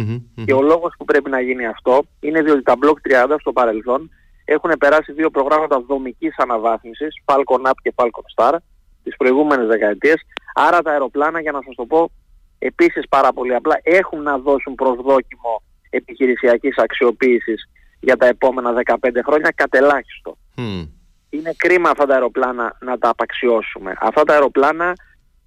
Και 0.45 0.53
ο 0.53 0.61
λόγος 0.61 0.93
που 0.97 1.05
πρέπει 1.05 1.29
να 1.29 1.41
γίνει 1.41 1.65
αυτό 1.65 2.03
είναι 2.19 2.41
διότι 2.41 2.61
τα 2.63 2.75
Block 2.83 3.27
30 3.31 3.35
στο 3.39 3.51
παρελθόν 3.51 4.09
έχουν 4.45 4.71
περάσει 4.79 5.13
δύο 5.13 5.29
προγράμματα 5.29 5.83
δομικής 5.87 6.33
αναβάθμισης, 6.37 7.21
Falcon 7.25 7.61
Up 7.69 7.77
και 7.81 7.93
Falcon 7.95 8.25
Star, 8.35 8.55
τις 9.03 9.15
προηγούμενες 9.17 9.67
δεκαετίες. 9.67 10.21
Άρα 10.53 10.81
τα 10.81 10.91
αεροπλάνα, 10.91 11.41
για 11.41 11.51
να 11.51 11.59
σας 11.65 11.75
το 11.75 11.85
πω, 11.85 12.11
επίσης 12.59 13.07
πάρα 13.09 13.33
πολύ 13.33 13.55
απλά, 13.55 13.79
έχουν 13.83 14.21
να 14.21 14.37
δώσουν 14.37 14.75
προσδόκιμο 14.75 15.63
επιχειρησιακής 15.89 16.77
αξιοποίησης 16.77 17.69
για 17.99 18.17
τα 18.17 18.25
επόμενα 18.27 18.73
15 18.73 19.21
χρόνια 19.25 19.51
κατελάχιστο. 19.55 20.37
Mm. 20.57 20.87
Είναι 21.33 21.53
κρίμα 21.57 21.89
αυτά 21.89 22.05
τα 22.05 22.13
αεροπλάνα 22.13 22.77
να 22.79 22.97
τα 22.97 23.09
απαξιώσουμε. 23.09 23.93
Αυτά 23.99 24.23
τα 24.23 24.33
αεροπλάνα 24.33 24.93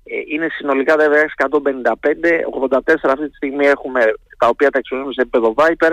ε, 0.05 0.17
είναι 0.29 0.47
συνολικά 0.51 0.97
τα 0.97 1.07
155, 1.37 1.49
84 2.71 2.79
αυτή 3.03 3.29
τη 3.29 3.37
στιγμή 3.37 3.67
έχουμε 3.67 4.01
τα 4.39 4.49
οποία 4.49 4.71
τα 4.71 4.79
εξοδεύουμε 4.79 5.13
σε 5.13 5.21
επίπεδο 5.21 5.55
Viper, 5.57 5.93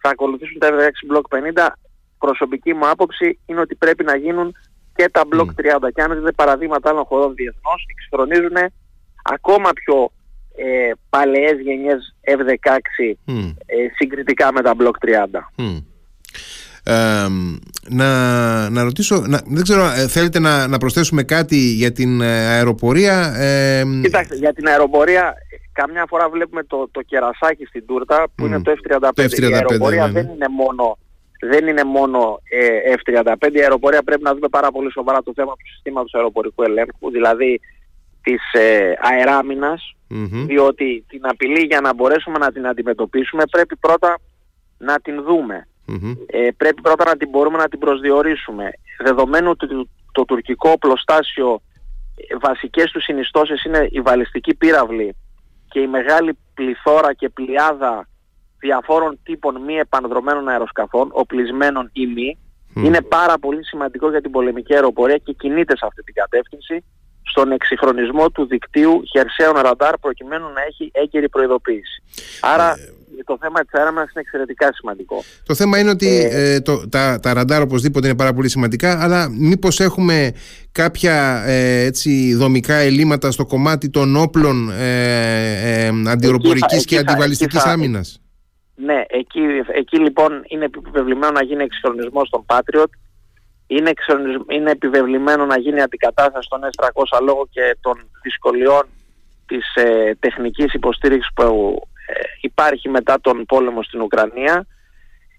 θα 0.00 0.08
ακολουθήσουν 0.10 0.58
τα 0.58 0.68
16 0.68 1.16
Block 1.16 1.38
50. 1.54 1.66
Προσωπική 2.18 2.74
μου 2.74 2.88
άποψη 2.88 3.38
είναι 3.46 3.60
ότι 3.60 3.74
πρέπει 3.74 4.04
να 4.04 4.16
γίνουν 4.16 4.54
και 4.94 5.08
τα 5.08 5.22
Block 5.32 5.76
30 5.84 5.88
και 5.94 6.02
αν 6.02 6.14
δείτε 6.14 6.32
παραδείγματα 6.32 6.90
άλλων 6.90 7.04
χωρών 7.04 7.34
διεθνώς 7.34 7.86
εξυγχρονίζουν 7.90 8.72
ακόμα 9.22 9.70
πιο 9.72 10.10
ε, 10.56 10.90
παλαιές 11.10 11.60
γενιές 11.60 12.14
F-16 12.26 12.76
ε, 13.66 13.76
συγκριτικά 13.96 14.52
με 14.52 14.62
τα 14.62 14.74
Block 14.78 14.96
30 15.06 15.24
να, 17.88 18.70
να 18.70 18.82
ρωτήσω, 18.82 19.24
να, 19.26 19.40
δεν 19.46 19.62
ξέρω, 19.62 19.84
ε, 19.84 20.08
θέλετε 20.08 20.38
να, 20.38 20.66
να 20.68 20.78
προσθέσουμε 20.78 21.22
κάτι 21.22 21.56
για 21.56 21.92
την 21.92 22.20
ε, 22.20 22.46
αεροπορία. 22.46 23.34
Ε, 23.36 23.84
Κοιτάξτε, 24.02 24.34
για 24.34 24.52
την 24.52 24.68
αεροπορία 24.68 25.34
καμιά 25.72 26.04
φορά 26.08 26.28
βλέπουμε 26.28 26.62
το, 26.64 26.88
το 26.90 27.02
κερασάκι 27.02 27.64
στην 27.64 27.86
τούρτα 27.86 28.26
που 28.34 28.46
είναι 28.46 28.62
το 28.62 28.72
F-35. 28.72 29.08
Το 29.14 29.22
F-35 29.22 29.50
η 29.50 29.54
αεροπορία 29.54 30.06
ναι, 30.06 30.12
ναι. 30.12 30.22
δεν 30.22 30.34
είναι 30.34 30.48
μόνο 30.48 30.98
δεν 31.44 31.66
είναι 31.66 31.84
μόνο 31.84 32.40
ε, 32.50 32.94
F-35, 32.94 33.54
η 33.54 33.60
αεροπορία 33.60 34.02
πρέπει 34.02 34.22
να 34.22 34.34
δούμε 34.34 34.48
πάρα 34.48 34.70
πολύ 34.70 34.92
σοβαρά 34.92 35.22
το 35.22 35.32
θέμα 35.34 35.52
του 35.52 35.66
συστήματος 35.72 36.14
αεροπορικού 36.14 36.62
ελέγχου, 36.62 37.10
δηλαδή 37.10 37.60
της 38.22 38.52
ε, 38.52 38.92
αεράμινας, 39.00 39.96
διότι 40.46 41.04
την 41.08 41.20
απειλή 41.22 41.60
για 41.60 41.80
να 41.80 41.94
μπορέσουμε 41.94 42.38
να 42.38 42.52
την 42.52 42.66
αντιμετωπίσουμε 42.66 43.42
πρέπει 43.50 43.76
πρώτα 43.76 44.18
να 44.78 45.00
την 45.00 45.22
δούμε. 45.22 45.68
Ε, 46.26 46.48
πρέπει 46.56 46.80
πρώτα 46.80 47.04
να 47.04 47.16
την 47.16 47.28
μπορούμε 47.28 47.58
να 47.58 47.68
την 47.68 47.78
προσδιορίσουμε. 47.78 48.70
Δεδομένου 48.98 49.50
ότι 49.50 49.66
το, 49.66 49.88
το 50.12 50.24
τουρκικό 50.24 50.70
οπλοστάσιο 50.70 51.62
ε, 52.16 52.36
βασικές 52.40 52.90
τους 52.90 53.04
συνιστώσεις 53.04 53.64
είναι 53.64 53.88
η 53.90 54.00
βαλιστική 54.00 54.54
πύραυλη 54.54 55.16
και 55.68 55.80
η 55.80 55.86
μεγάλη 55.86 56.38
πληθώρα 56.54 57.14
και 57.14 57.28
πλειάδα 57.28 58.08
διαφόρων 58.58 59.18
τύπων 59.22 59.62
μη 59.62 59.74
επανδρομένων 59.74 60.48
αεροσκαφών, 60.48 61.08
οπλισμένων 61.12 61.90
ή 61.92 62.06
μη, 62.06 62.38
είναι 62.74 63.00
πάρα 63.02 63.38
πολύ 63.38 63.64
σημαντικό 63.64 64.10
για 64.10 64.20
την 64.20 64.30
πολεμική 64.30 64.74
αεροπορία 64.74 65.16
και 65.16 65.32
κινείται 65.32 65.76
σε 65.76 65.86
αυτή 65.86 66.02
την 66.02 66.14
κατεύθυνση 66.14 66.84
στον 67.22 67.52
εξυγχρονισμό 67.52 68.30
του 68.30 68.46
δικτύου 68.46 69.02
χερσαίων 69.10 69.54
ραντάρ 69.54 69.98
προκειμένου 69.98 70.48
να 70.48 70.62
έχει 70.62 70.90
έγκαιρη 70.94 71.28
προειδοποίηση. 71.28 72.02
Άρα 72.40 72.70
ε, 72.70 72.92
το 73.24 73.38
θέμα 73.40 73.60
της 73.60 73.72
έρευνας 73.72 74.02
είναι 74.02 74.20
εξαιρετικά 74.20 74.72
σημαντικό. 74.72 75.22
Το 75.46 75.54
θέμα 75.54 75.78
είναι 75.78 75.90
ότι 75.90 76.28
ε, 76.32 76.54
ε 76.54 76.60
το, 76.60 76.88
τα, 76.88 77.20
τα 77.22 77.32
ραντάρ 77.32 77.62
οπωσδήποτε 77.62 78.06
είναι 78.06 78.16
πάρα 78.16 78.32
πολύ 78.32 78.48
σημαντικά 78.48 79.02
αλλά 79.02 79.28
μήπως 79.28 79.80
έχουμε 79.80 80.32
κάποια 80.72 81.42
ε, 81.46 81.84
έτσι, 81.84 82.34
δομικά 82.34 82.74
ελλείμματα 82.74 83.30
στο 83.30 83.46
κομμάτι 83.46 83.90
των 83.90 84.16
όπλων 84.16 84.70
ε, 84.70 85.86
ε, 85.86 85.92
αντιεροπορικής 86.06 86.84
και 86.84 86.98
αντιβαλιστικής 86.98 87.64
άμυνας; 87.64 88.20
Ναι, 88.74 89.04
εκεί, 89.08 89.40
εκεί 89.72 89.98
λοιπόν 89.98 90.44
είναι 90.48 90.64
επιβεβλημένο 90.64 91.32
να 91.32 91.42
γίνει 91.42 91.62
εξυγχρονισμός 91.62 92.30
των 92.30 92.44
Patriot 92.46 92.90
είναι, 93.66 93.92
είναι 94.50 94.70
επιβεβλημένο 94.70 95.46
να 95.46 95.58
γίνει 95.58 95.80
αντικατάσταση 95.80 96.48
των 96.50 96.60
S300 96.60 97.22
λόγω 97.22 97.48
και 97.50 97.76
των 97.80 98.10
δυσκολιών 98.22 98.82
της 99.46 99.74
ε, 99.74 100.14
τεχνικής 100.20 100.74
υποστήριξης 100.74 101.32
που 101.34 101.42
ε, 101.42 101.48
υπάρχει 102.40 102.88
μετά 102.88 103.20
τον 103.20 103.44
πόλεμο 103.46 103.82
στην 103.82 104.00
Ουκρανία. 104.00 104.66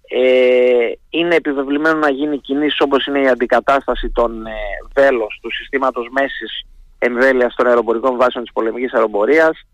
Ε, 0.07 0.91
είναι 1.09 1.35
επιβεβλημένο 1.35 1.97
να 1.97 2.09
γίνει 2.09 2.37
κινήσεις 2.37 2.79
όπως 2.79 3.05
είναι 3.05 3.19
η 3.19 3.27
αντικατάσταση 3.27 4.09
των 4.09 4.45
ε, 4.45 4.51
βέλος 4.93 5.39
του 5.41 5.51
συστήματος 5.51 6.07
μέσης 6.11 6.65
εμβέλειας 6.99 7.55
των 7.55 7.67
αεροπορικών 7.67 8.17
βάσεων 8.17 8.43
της 8.43 8.53
πολεμικής 8.53 8.93
αεροπορίας. 8.93 9.65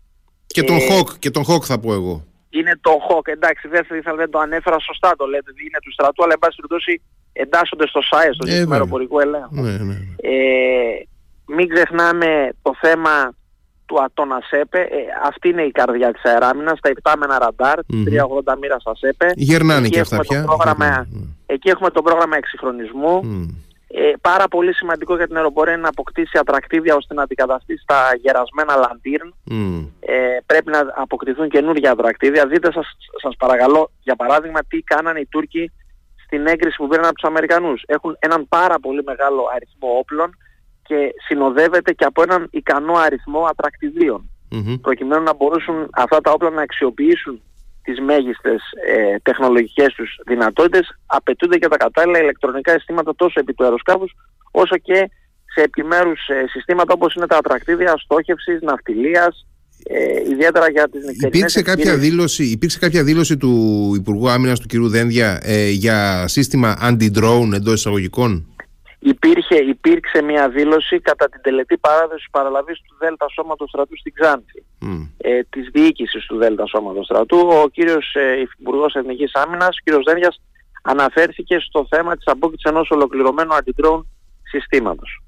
Και 0.46 0.62
τον 0.62 0.76
Hawk, 0.76 1.18
και 1.18 1.30
τον 1.30 1.44
Hawk 1.48 1.62
θα 1.62 1.78
πω 1.78 1.92
εγώ. 1.92 2.24
Είναι 2.50 2.78
το 2.80 2.90
Hawk, 3.08 3.28
εντάξει 3.28 3.68
δεν, 3.68 3.86
δεν 4.16 4.30
το 4.30 4.38
ανέφερα 4.38 4.78
σωστά 4.78 5.14
το 5.16 5.26
λέτε, 5.26 5.50
είναι 5.66 5.78
του 5.82 5.92
στρατού, 5.92 6.22
αλλά 6.22 6.32
εν 6.32 6.38
πάση 6.38 6.56
περιπτώσει 6.56 7.02
εντάσσονται 7.32 7.86
στο 7.86 8.00
ΣΑΕ, 8.02 8.32
στο 8.32 8.46
ε, 8.46 8.50
σύστημα 8.50 8.74
αεροπορικού 8.74 9.20
ελέγχου. 9.20 9.54
Ναι, 9.54 9.70
ναι, 9.70 9.84
ναι. 9.84 9.96
Ε, 10.16 11.06
μην 11.46 11.68
ξεχνάμε 11.68 12.48
το 12.62 12.74
θέμα 12.80 13.32
του 13.90 14.02
Ατώνα 14.02 14.40
ΣΕΠΕ. 14.48 14.80
Ε, 14.80 14.86
αυτή 15.24 15.48
είναι 15.48 15.62
η 15.62 15.70
καρδιά 15.70 16.12
της 16.12 16.24
αεράμινας, 16.24 16.80
τα 16.80 16.88
υπτάμενα 16.88 17.38
ραντάρ, 17.38 17.78
mm-hmm. 17.78 18.52
380 18.52 18.58
μοίρα 18.60 18.78
στα 18.78 18.94
ΣΕΠΕ. 18.94 19.32
Γερνάνε 19.36 19.88
και 19.88 20.00
αυτά 20.00 20.18
πια. 20.18 20.44
Πρόγραμμα, 20.44 21.06
εκεί 21.46 21.68
έχουμε 21.68 21.90
το 21.90 22.02
πρόγραμμα 22.02 22.36
εξυγχρονισμού. 22.36 23.20
Mm. 23.24 23.54
Ε, 23.88 24.12
πάρα 24.20 24.48
πολύ 24.48 24.74
σημαντικό 24.74 25.16
για 25.16 25.26
την 25.26 25.36
αεροπορία 25.36 25.72
είναι 25.72 25.82
να 25.82 25.88
αποκτήσει 25.88 26.38
ατρακτήδια 26.38 26.94
ώστε 26.96 27.14
να 27.14 27.22
αντικαταστήσει 27.22 27.82
τα 27.86 28.00
γερασμένα 28.22 28.74
λαντήρν. 28.76 29.34
Mm. 29.50 29.86
Ε, 30.00 30.14
πρέπει 30.46 30.70
να 30.70 30.80
αποκτηθούν 30.94 31.48
καινούργια 31.48 31.90
ατρακτήδια. 31.90 32.46
Δείτε 32.46 32.72
σας, 32.72 32.86
σας 33.22 33.36
παρακαλώ 33.38 33.90
για 34.02 34.16
παράδειγμα 34.16 34.60
τι 34.68 34.78
κάνανε 34.78 35.20
οι 35.20 35.26
Τούρκοι 35.26 35.72
στην 36.24 36.46
έγκριση 36.46 36.76
που 36.76 36.88
πήραν 36.88 37.04
από 37.04 37.14
τους 37.14 37.28
Αμερικανούς. 37.28 37.82
Έχουν 37.86 38.16
έναν 38.18 38.48
πάρα 38.48 38.78
πολύ 38.80 39.02
μεγάλο 39.02 39.42
αριθμό 39.54 39.88
όπλων 39.98 40.36
και 40.90 41.14
συνοδεύεται 41.26 41.92
και 41.92 42.04
από 42.04 42.22
έναν 42.22 42.48
ικανό 42.50 42.94
αριθμό 42.94 43.46
προκειμένου 44.80 45.22
να 45.22 45.34
μπορούσαν 45.34 45.88
αυτά 45.92 46.20
τα 46.20 46.32
όπλα 46.32 46.50
να 46.50 46.62
αξιοποιήσουν 46.62 47.40
τις 47.82 48.00
μέγιστες 48.00 48.60
ε, 48.86 49.18
τεχνολογικές 49.22 49.94
τους 49.94 50.20
δυνατότητες 50.26 50.98
απαιτούνται 51.06 51.58
και 51.58 51.68
τα 51.68 51.76
κατάλληλα 51.76 52.18
ηλεκτρονικά 52.18 52.72
συστήματα 52.72 53.14
τόσο 53.16 53.40
επί 53.40 53.54
του 53.54 53.64
αεροσκάφους 53.64 54.12
όσο 54.50 54.76
και 54.76 55.10
σε 55.54 55.60
επιμέρους 55.60 56.28
ε, 56.28 56.44
συστήματα 56.48 56.92
όπως 56.92 57.14
είναι 57.14 57.26
τα 57.26 57.36
ατρακτήδια 57.36 57.94
στόχευσης, 57.96 58.60
ναυτιλίας, 58.60 59.46
ε, 59.84 60.30
ιδιαίτερα 60.30 60.70
για 60.70 60.88
τις 60.88 61.04
νυχτερινές 61.04 61.36
υπήρξε 61.36 61.62
κάποια, 61.62 61.96
δήλωση, 61.96 62.44
υπήρξε 62.44 62.78
κάποια 62.78 63.04
δήλωση 63.04 63.36
του 63.36 63.52
Υπουργού 63.96 64.28
Άμυνας 64.30 64.60
του 64.60 64.66
κ. 64.66 64.90
Δένδια 64.90 65.40
ε, 65.42 65.70
για 65.70 66.28
σύστημα 66.28 66.78
anti-drone 66.82 67.52
εντός 67.54 67.74
εισαγωγικών; 67.74 68.49
Υπήρχε, 69.02 69.56
υπήρξε 69.56 70.22
μια 70.22 70.48
δήλωση 70.48 71.00
κατά 71.00 71.28
την 71.28 71.40
τελετή 71.42 71.76
παράδοσης 71.78 72.30
παραλαβής 72.30 72.80
του 72.80 72.96
Δέλτα 72.98 73.26
Σώματος 73.28 73.68
Στρατού 73.68 73.98
στην 73.98 74.12
Ξάνθη, 74.14 74.64
mm. 74.82 75.08
ε, 75.16 75.40
της 75.50 75.68
διοίκησης 75.72 76.26
του 76.26 76.36
Δέλτα 76.36 76.66
Σώματος 76.66 77.04
Στρατού. 77.04 77.38
Ο 77.38 77.68
κύριος 77.68 78.14
ε, 78.14 78.48
Υπουργός 78.58 78.94
Εθνικής 78.94 79.34
Άμυνας, 79.34 79.68
ο 79.68 79.80
κύριος 79.84 80.04
Δένδιας, 80.04 80.40
αναφέρθηκε 80.82 81.58
στο 81.58 81.86
θέμα 81.90 82.16
της 82.16 82.26
απόκτησης 82.26 82.70
ενός 82.70 82.90
ολοκληρωμένου 82.90 83.52
anti-drone 83.52 84.04
συστήματος. 84.42 85.22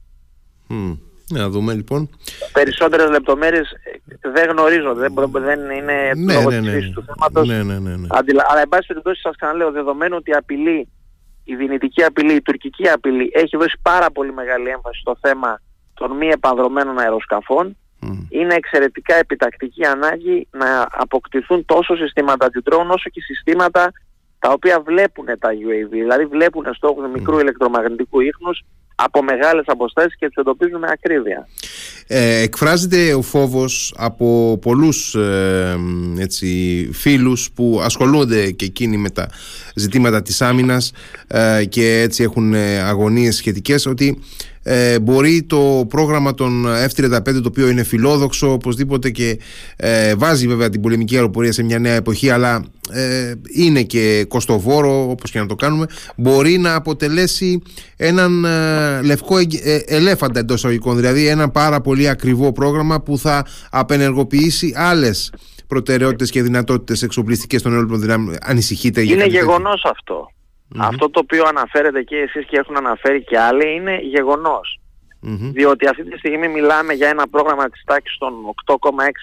Mm. 0.70 0.98
Να 1.28 1.48
δούμε 1.48 1.74
λοιπόν. 1.74 2.10
Περισσότερες 2.52 3.10
λεπτομέρειες 3.10 3.70
ε, 3.70 4.28
δεν 4.30 4.50
γνωρίζω, 4.50 4.94
δεν, 4.94 5.14
δεν 5.32 5.60
είναι 5.70 6.12
ναι, 6.16 6.34
λόγω 6.34 6.50
ναι, 6.50 6.60
ναι, 6.60 6.78
της 6.78 6.90
του 6.90 7.04
θέματος. 7.06 7.48
Ναι, 7.48 7.62
ναι, 7.62 7.78
ναι, 7.78 7.96
ναι. 7.96 8.06
Αλλά 8.48 8.60
εν 8.60 8.68
πάση 8.68 8.86
περιπτώσει 8.86 9.20
σας 9.20 9.36
ξαναλέω, 9.36 9.70
δεδομένου 9.70 10.16
ότι 10.18 10.32
απειλή, 10.32 10.88
η 11.44 11.54
δυνητική 11.56 12.04
απειλή, 12.04 12.34
η 12.34 12.42
τουρκική 12.42 12.88
απειλή 12.88 13.30
έχει 13.34 13.56
δώσει 13.56 13.78
πάρα 13.82 14.10
πολύ 14.10 14.32
μεγάλη 14.32 14.68
έμφαση 14.68 15.00
στο 15.00 15.16
θέμα 15.20 15.60
των 15.94 16.16
μη 16.16 16.28
επανδρομένων 16.28 16.98
αεροσκαφών, 16.98 17.76
είναι 18.28 18.54
εξαιρετικά 18.54 19.14
επιτακτική 19.14 19.84
ανάγκη 19.84 20.48
να 20.50 20.88
αποκτηθούν 20.90 21.64
τόσο 21.64 21.96
συστήματα 21.96 22.46
αντιτρών 22.46 22.90
όσο 22.90 23.10
και 23.10 23.20
συστήματα 23.20 23.92
τα 24.38 24.50
οποία 24.50 24.80
βλέπουν 24.80 25.26
τα 25.38 25.48
UAV, 25.50 25.88
δηλαδή 25.90 26.24
βλέπουν 26.24 26.74
στόχους 26.74 27.10
μικρού 27.10 27.38
ηλεκτρομαγνητικού 27.38 28.20
ίχνους 28.20 28.62
από 28.94 29.22
μεγάλες 29.22 29.64
αποστάσεις 29.66 30.16
και 30.16 30.26
τους 30.26 30.36
εντοπίζουν 30.36 30.78
με 30.78 30.88
ακρίβεια. 30.90 31.48
Ε, 32.06 32.42
εκφράζεται 32.42 33.14
ο 33.14 33.22
φόβος 33.22 33.94
από 33.96 34.58
πολλούς 34.62 35.14
ε, 35.14 35.76
έτσι, 36.18 36.88
φίλους 36.92 37.50
που 37.54 37.80
ασχολούνται 37.82 38.50
και 38.50 38.64
εκείνοι 38.64 38.96
με 38.96 39.10
τα 39.10 39.28
ζητήματα 39.74 40.22
της 40.22 40.42
άμυνας 40.42 40.92
ε, 41.26 41.64
και 41.64 42.00
έτσι 42.00 42.22
έχουν 42.22 42.54
ε, 42.54 42.80
αγωνίες 42.80 43.36
σχετικές 43.36 43.86
ότι 43.86 44.22
ε, 44.62 45.00
μπορεί 45.00 45.42
το 45.42 45.86
πρόγραμμα 45.88 46.34
των 46.34 46.66
F-35 46.66 47.22
το 47.22 47.42
οποίο 47.46 47.68
είναι 47.68 47.82
φιλόδοξο 47.82 48.52
οπωσδήποτε 48.52 49.10
και 49.10 49.38
ε, 49.76 50.14
βάζει 50.14 50.46
βέβαια 50.46 50.68
την 50.68 50.80
πολεμική 50.80 51.14
αεροπορία 51.14 51.52
σε 51.52 51.62
μια 51.62 51.78
νέα 51.78 51.94
εποχή 51.94 52.30
αλλά 52.30 52.64
ε, 52.90 53.32
είναι 53.54 53.82
και 53.82 54.24
κοστοβόρο 54.28 55.10
όπως 55.10 55.30
και 55.30 55.38
να 55.38 55.46
το 55.46 55.54
κάνουμε 55.54 55.86
μπορεί 56.16 56.58
να 56.58 56.74
αποτελέσει 56.74 57.62
έναν 57.96 58.44
ε, 58.44 59.02
λευκό 59.02 59.36
ελέφαντα 59.86 60.40
εντός 60.40 60.64
αγωγικών 60.64 60.96
δηλαδή 60.96 61.26
ένα 61.26 61.50
πάρα 61.50 61.80
πολύ 61.80 62.08
ακριβό 62.08 62.52
πρόγραμμα 62.52 63.00
που 63.00 63.18
θα 63.18 63.46
απενεργοποιήσει 63.70 64.72
άλλες 64.76 65.32
προτεραιότητες 65.66 66.30
και 66.30 66.42
δυνατότητες 66.42 67.02
εξοπλιστικές 67.02 67.62
των 67.62 67.76
όλων 67.76 68.00
δυνάμεων. 68.00 68.36
Ανησυχείτε 68.42 69.02
είναι 69.02 69.26
γεγονός 69.26 69.84
αυτό 69.84 70.30
αυτό 70.78 71.10
το 71.10 71.20
οποίο 71.22 71.44
αναφέρετε 71.46 72.02
και 72.02 72.16
εσείς 72.16 72.46
και 72.46 72.58
έχουν 72.58 72.76
αναφέρει 72.76 73.24
και 73.24 73.38
άλλοι 73.38 73.74
είναι 73.74 74.00
Διότι 75.52 75.88
αυτή 75.88 76.04
τη 76.04 76.18
στιγμή 76.18 76.48
μιλάμε 76.48 76.92
για 76.92 77.08
ένα 77.08 77.28
πρόγραμμα 77.28 77.68
της 77.68 77.82
τάξης 77.84 78.18
των 78.18 78.32
8,6 78.66 78.76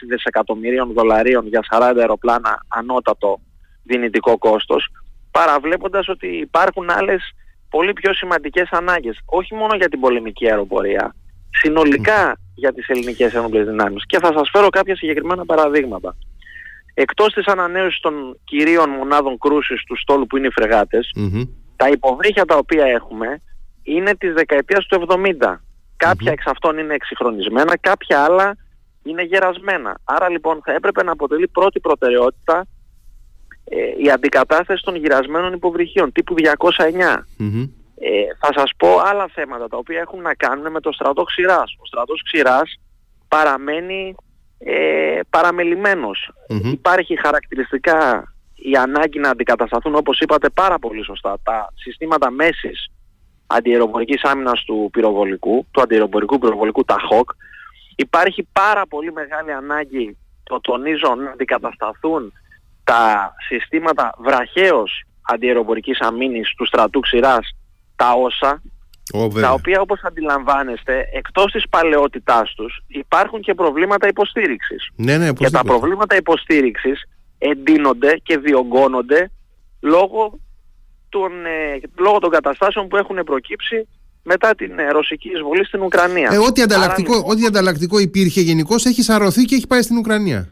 δισεκατομμυρίων 0.10 0.94
δολαρίων 0.94 1.48
για 1.48 1.62
40 1.72 1.94
αεροπλάνα 1.98 2.66
ανώτατο 2.68 3.40
δυνητικό 3.84 4.38
κόστος, 4.38 4.88
παραβλέποντας 5.32 6.08
ότι 6.08 6.28
υπάρχουν 6.28 6.90
άλλες 6.90 7.34
πολύ 7.70 7.94
πιο 7.94 8.14
σημαντικές 8.14 8.70
ανάγκες, 8.72 9.20
όχι 9.26 9.56
μόνο 9.56 9.76
για 9.76 9.90
την 9.90 10.00
πολεμική 10.00 10.50
αεροπορία, 10.50 11.16
συνολικά 11.50 12.38
για 12.56 12.74
τις 12.74 12.88
ελληνικές 12.88 13.34
ένοπλες 13.34 13.66
δυνάμεις. 13.66 14.06
Και 14.06 14.20
θα 14.20 14.34
σας 14.34 14.50
φέρω 14.52 14.70
κάποια 14.70 14.96
συγκεκριμένα 14.96 15.46
παραδείγματα. 15.46 16.16
Εκτός 17.02 17.34
της 17.34 17.46
ανανέωσης 17.46 18.00
των 18.00 18.40
κυρίων 18.44 18.90
μονάδων 18.90 19.38
κρούσης 19.38 19.84
του 19.84 19.98
στόλου 19.98 20.28
που 20.28 20.38
είναι 20.38 20.48
οι 20.48 20.52
φρεγατες 20.52 21.12
τα 21.76 21.88
υποβρύχια 21.88 22.46
τα 22.46 22.56
οποία 22.58 22.86
έχουμε 22.86 23.42
είναι 23.84 24.16
της 24.16 24.34
δεκαετίας 24.34 24.86
του 24.86 25.06
70. 25.08 25.56
Κάποια 25.98 26.32
εξ 26.32 26.46
αυτών 26.46 26.78
είναι 26.78 26.94
εξυγχρονισμένα, 26.94 27.78
κάποια 27.78 28.24
άλλα 28.24 28.58
είναι 29.04 29.24
γερασμένα. 29.24 30.00
Άρα 30.04 30.30
λοιπόν 30.30 30.62
θα 30.64 30.74
έπρεπε 30.74 31.04
να 31.04 31.12
αποτελεί 31.12 31.48
πρώτη 31.48 31.80
προτεραιότητα 31.80 32.68
ε, 33.64 34.04
η 34.04 34.12
αντικατάσταση 34.12 34.84
των 34.84 34.96
γυρασμένων 34.96 35.54
υποβρυχίων 35.54 36.12
τύπου 36.12 36.36
209. 36.38 36.44
Ε, 38.02 38.10
θα 38.40 38.50
σας 38.56 38.72
πω 38.78 38.88
άλλα 38.98 39.28
θέματα 39.34 39.68
τα 39.68 39.78
οποία 39.78 40.00
έχουν 40.00 40.22
να 40.22 40.34
κάνουν 40.34 40.72
με 40.72 40.80
το 40.80 40.92
στρατό 40.92 41.24
ξηράς. 41.24 41.76
Ο 41.80 41.86
στρατός 41.86 42.22
ξηράς 42.24 42.80
παραμένει 43.28 44.16
ε, 44.60 45.20
παραμελημένος. 45.30 46.32
Υπάρχει 46.64 47.20
χαρακτηριστικά 47.20 48.24
η 48.56 48.76
ανάγκη 48.76 49.20
να 49.20 49.30
αντικατασταθούν 49.30 49.96
όπως 49.96 50.20
είπατε 50.20 50.50
πάρα 50.50 50.80
πολύ 50.80 51.04
σωστά 51.04 51.38
τα 51.44 51.74
συστήματα 51.76 52.32
μέσης 52.32 52.92
αντιεροπορικής 53.48 54.24
άμυνας 54.24 54.64
του 54.64 54.90
πυροβολικού, 54.92 55.66
του 55.72 55.82
αντιεροπορικού 55.82 56.40
πυροβολικού, 56.40 56.84
τα 56.84 56.96
HOC. 57.12 57.24
Υπάρχει 57.96 58.48
πάρα 58.54 58.88
πολύ 58.88 59.12
μεγάλη 59.12 59.52
ανάγκη, 59.52 60.18
το 60.44 60.60
τονίζω, 60.62 61.16
να 61.16 61.32
αντικατασταθούν 61.32 62.34
τα 62.84 63.34
συστήματα 63.48 64.14
βραχαίως 64.18 65.04
αντιεροπορικής 65.22 66.00
αμήνης 66.00 66.54
του 66.58 66.66
στρατού 66.66 67.00
ξηράς, 67.00 67.56
τα 67.96 68.12
όσα, 68.12 68.62
τα 69.42 69.52
οποία 69.52 69.82
όπως 69.82 70.00
αντιλαμβάνεστε 70.04 71.10
εκτός 71.14 71.52
της 71.52 71.70
παλαιότητάς 71.70 72.54
τους 72.56 72.84
υπάρχουν 72.88 73.42
και 73.42 73.54
προβλήματα 73.54 74.08
υποστήριξης. 74.08 74.90
Ναι, 74.96 75.18
ναι, 75.18 75.34
και 75.34 75.50
τα 75.50 75.64
προβλήματα 75.64 76.16
υποστήριξης 76.16 77.04
εντείνονται 77.38 78.20
και 78.24 78.38
διωγγώνονται 78.38 79.32
λόγω 79.80 80.40
των, 81.10 81.46
ε, 81.46 81.80
λόγω 81.98 82.20
των 82.20 82.30
καταστάσεων 82.30 82.88
που 82.88 82.98
έχουν 82.98 83.24
προκύψει 83.26 83.88
μετά 84.24 84.56
την 84.56 84.80
ε, 84.80 84.90
ρωσική 84.90 85.30
εισβολή 85.30 85.66
στην 85.66 85.82
Ουκρανία. 85.82 86.30
Ε, 86.34 86.38
ό,τι, 86.38 86.62
ανταλλακτικό, 86.62 87.14
λοιπόν- 87.14 87.32
ό,τι 87.32 87.46
ανταλλακτικό 87.46 88.00
υπήρχε 88.00 88.42
γενικώ 88.42 88.76
έχει 88.76 89.02
σαρωθεί 89.02 89.44
και 89.44 89.56
έχει 89.56 89.68
πάει 89.68 89.82
στην 89.82 89.98
Ουκρανία. 89.98 90.50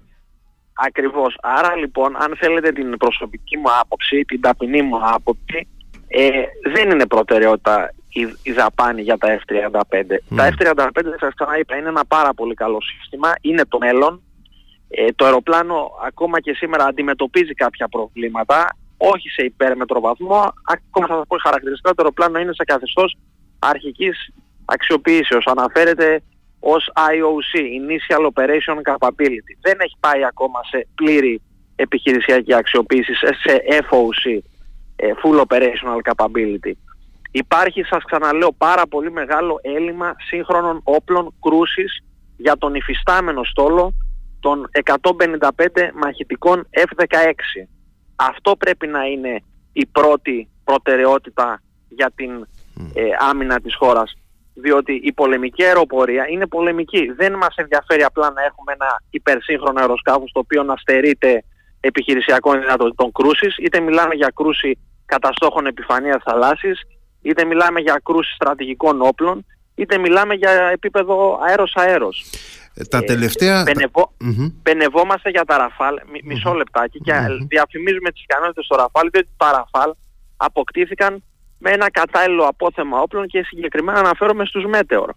Ακριβώς. 0.74 1.38
Άρα 1.42 1.76
λοιπόν, 1.76 2.16
αν 2.16 2.36
θέλετε 2.40 2.72
την 2.72 2.98
προσωπική 2.98 3.58
μου 3.58 3.70
άποψη, 3.82 4.26
την 4.26 4.42
ταπεινή 4.42 4.82
μου 4.82 5.00
άποψη, 5.14 5.68
ε, 6.08 6.30
δεν 6.74 6.90
είναι 6.90 7.06
προτεραιότητα 7.06 7.94
η, 8.10 8.34
η 8.44 8.52
δαπάνη 8.52 9.02
για 9.02 9.18
τα 9.18 9.40
F-35. 9.40 10.04
Τα 10.36 10.50
F-35, 10.58 10.88
σας 11.20 11.34
ξαναείπα, 11.34 11.78
είναι 11.78 11.88
ένα 11.88 12.06
πάρα 12.06 12.34
πολύ 12.34 12.54
καλό 12.54 12.82
σύστημα, 12.82 13.34
είναι 13.42 13.66
το 13.66 13.78
μέλλον. 13.78 14.22
Ε, 14.90 15.08
το 15.16 15.26
αεροπλάνο 15.26 15.92
ακόμα 16.06 16.40
και 16.40 16.54
σήμερα 16.54 16.86
αντιμετωπίζει 16.86 17.54
κάποια 17.54 17.88
προβλήματα, 17.88 18.78
όχι 18.98 19.30
σε 19.30 19.44
υπέρμετρο 19.46 20.00
βαθμό, 20.00 20.54
ακόμα 20.64 21.08
θα 21.08 21.16
σας 21.16 21.28
πω 21.28 21.38
χαρακτηριστικά 21.38 21.90
το 21.90 21.96
αεροπλάνο 21.98 22.40
είναι 22.40 22.54
σε 22.54 22.64
καθεστώς 22.64 23.18
αρχικής 23.60 24.34
αξιοποίησεως. 24.66 25.46
Αναφέρεται 25.46 26.22
ως 26.60 26.92
IOC, 26.96 27.52
Initial 27.80 28.24
Operation 28.32 28.78
Capability. 28.92 29.54
Δεν 29.62 29.78
έχει 29.80 29.96
πάει 30.00 30.26
ακόμα 30.26 30.60
σε 30.70 30.88
πλήρη 30.96 31.42
επιχειρησιακή 31.76 32.54
αξιοποίηση, 32.54 33.14
σε 33.16 33.64
FOC, 33.90 34.40
ε, 34.96 35.12
Full 35.24 35.42
Operational 35.48 36.00
Capability. 36.12 36.72
Υπάρχει, 37.38 37.84
σας 37.84 38.04
ξαναλέω, 38.04 38.52
πάρα 38.58 38.88
πολύ 38.88 39.12
μεγάλο 39.12 39.60
έλλειμμα 39.62 40.16
σύγχρονων 40.28 40.82
όπλων 40.84 41.34
κρούσης 41.42 42.04
για 42.38 42.58
τον 42.58 42.76
υφιστάμενο 42.76 43.44
στόλο 43.44 43.94
των 44.40 44.70
155 44.84 45.50
μαχητικών 45.94 46.68
F-16. 46.72 47.32
Αυτό 48.16 48.56
πρέπει 48.56 48.88
να 48.88 49.04
είναι 49.04 49.44
η 49.74 49.86
πρώτη 49.86 50.50
προτεραιότητα 50.64 51.62
για 51.90 52.12
την 52.16 52.32
ε, 52.94 53.02
άμυνα 53.30 53.60
της 53.60 53.76
χώρας. 53.76 54.14
Διότι 54.54 54.94
η 55.04 55.14
πολεμική 55.14 55.64
αεροπορία 55.64 56.28
είναι 56.28 56.48
πολεμική. 56.48 57.12
Δεν 57.12 57.34
μας 57.34 57.56
ενδιαφέρει 57.56 58.04
απλά 58.04 58.32
να 58.32 58.44
έχουμε 58.44 58.74
ένα 58.74 59.02
υπερσύγχρονο 59.10 59.80
αεροσκάφος 59.80 60.32
το 60.32 60.40
οποίο 60.40 60.64
να 60.64 60.76
στερείται 60.78 61.44
επιχειρησιακών 61.80 62.60
δυνατοτήτων 62.60 63.12
κρούσης, 63.12 63.58
είτε 63.58 63.80
μιλάμε 63.80 64.16
για 64.16 64.32
κρούση 64.36 64.80
καταστόχων 65.06 65.66
επιφανείας 65.66 66.24
θαλάσσης, 66.24 66.82
είτε 67.22 67.46
μιλάμε 67.46 67.80
για 67.80 68.02
κρούση 68.04 68.34
στρατηγικών 68.34 69.02
όπλων, 69.02 69.46
είτε 69.76 69.98
μιλάμε 69.98 70.34
για 70.34 70.52
επίπεδο 70.52 71.40
αέρος-αέρος. 71.48 72.26
Ε, 72.74 72.84
τα 72.84 73.04
τελευταία... 73.04 73.64
Πενευό... 73.64 74.14
Πενευόμαστε 74.64 75.30
για 75.30 75.46
τα 75.46 75.58
Ραφάλ, 75.58 76.00
μισό 76.24 76.54
λεπτάκι, 76.54 77.00
και 77.00 77.14
διαφημίζουμε 77.48 78.12
τις 78.12 78.24
ικανότητες 78.24 78.66
στο 78.66 78.76
Ραφάλ, 78.76 79.10
διότι 79.12 79.30
τα 79.38 79.52
Ραφάλ 79.52 79.94
αποκτήθηκαν 80.38 81.24
με 81.58 81.72
ένα 81.72 81.92
κατάλληλο 81.92 82.44
απόθεμα 82.44 83.00
όπλων 83.02 83.28
και 83.28 83.44
συγκεκριμένα 83.44 84.00
αναφέρομαι 84.00 84.46
στους 84.46 84.66
μετεωρ 84.66 85.12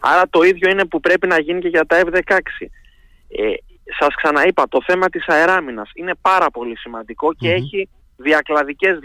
Άρα 0.00 0.22
το 0.30 0.42
ίδιο 0.42 0.70
είναι 0.70 0.84
που 0.84 1.00
πρέπει 1.00 1.26
να 1.26 1.40
γίνει 1.40 1.60
και 1.60 1.68
για 1.68 1.86
τα 1.86 2.02
F-16. 2.04 2.38
Ε, 3.28 3.52
σας 3.98 4.14
ξαναείπα, 4.14 4.68
το 4.68 4.82
θέμα 4.86 5.08
της 5.08 5.26
αεράμινας 5.26 5.90
είναι 5.94 6.12
πάρα 6.20 6.50
πολύ 6.50 6.78
σημαντικό 6.78 7.34
και 7.34 7.52
έχει 7.52 7.88
διακλαδικές 8.16 8.98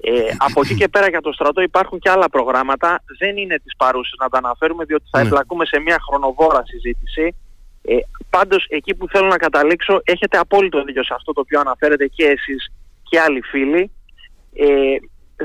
Ε, 0.00 0.10
από 0.38 0.60
εκεί 0.64 0.74
και 0.74 0.88
πέρα 0.88 1.08
για 1.08 1.20
το 1.20 1.32
στρατό 1.32 1.60
υπάρχουν 1.60 1.98
και 1.98 2.10
άλλα 2.10 2.28
προγράμματα. 2.28 3.02
Δεν 3.18 3.36
είναι 3.36 3.58
τις 3.58 3.76
παρούσες 3.76 4.14
να 4.18 4.28
τα 4.28 4.38
αναφέρουμε 4.38 4.84
διότι 4.84 5.04
θα 5.10 5.20
ναι. 5.20 5.26
εμπλακούμε 5.26 5.64
σε 5.64 5.80
μια 5.80 5.98
χρονοβόρα 6.08 6.62
συζήτηση. 6.64 7.34
Ε, 7.82 7.96
πάντως 8.30 8.66
εκεί 8.68 8.94
που 8.94 9.08
θέλω 9.08 9.26
να 9.26 9.36
καταλήξω 9.36 10.00
έχετε 10.04 10.38
απόλυτο 10.38 10.84
δίκιο 10.84 11.04
σε 11.04 11.14
αυτό 11.14 11.32
το 11.32 11.40
οποίο 11.40 11.60
αναφέρετε 11.60 12.06
και 12.06 12.24
εσείς 12.24 12.72
και 13.02 13.20
άλλοι 13.20 13.40
φίλοι. 13.40 13.90
Ε, 14.54 14.96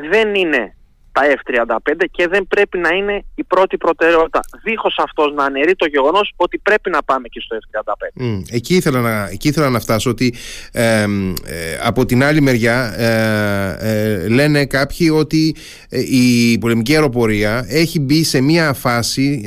δεν 0.09 0.35
είναι 0.35 0.75
τα 1.11 1.21
F-35 1.25 2.05
και 2.11 2.27
δεν 2.27 2.47
πρέπει 2.47 2.77
να 2.77 2.89
είναι 2.89 3.23
η 3.35 3.43
πρώτη 3.43 3.77
προτεραιότητα. 3.77 4.39
Δίχως 4.63 4.95
αυτός 4.97 5.33
να 5.33 5.43
αναιρεί 5.43 5.75
το 5.75 5.85
γεγονός 5.87 6.33
ότι 6.35 6.57
πρέπει 6.57 6.89
να 6.89 7.03
πάμε 7.03 7.27
και 7.27 7.39
στο 7.39 7.57
F-35. 7.57 8.23
Mm, 8.23 8.41
εκεί, 8.51 8.75
ήθελα 8.75 8.99
να, 9.01 9.27
εκεί 9.31 9.47
ήθελα 9.47 9.69
να 9.69 9.79
φτάσω 9.79 10.09
ότι 10.09 10.35
ε, 10.71 11.05
από 11.83 12.05
την 12.05 12.23
άλλη 12.23 12.41
μεριά 12.41 12.93
ε, 12.97 13.75
ε, 13.79 14.27
λένε 14.27 14.65
κάποιοι 14.65 15.11
ότι 15.13 15.55
η 15.89 16.57
πολεμική 16.57 16.93
αεροπορία 16.93 17.65
έχει 17.67 17.99
μπει 17.99 18.23
σε 18.23 18.41
μια 18.41 18.73
φάση 18.73 19.45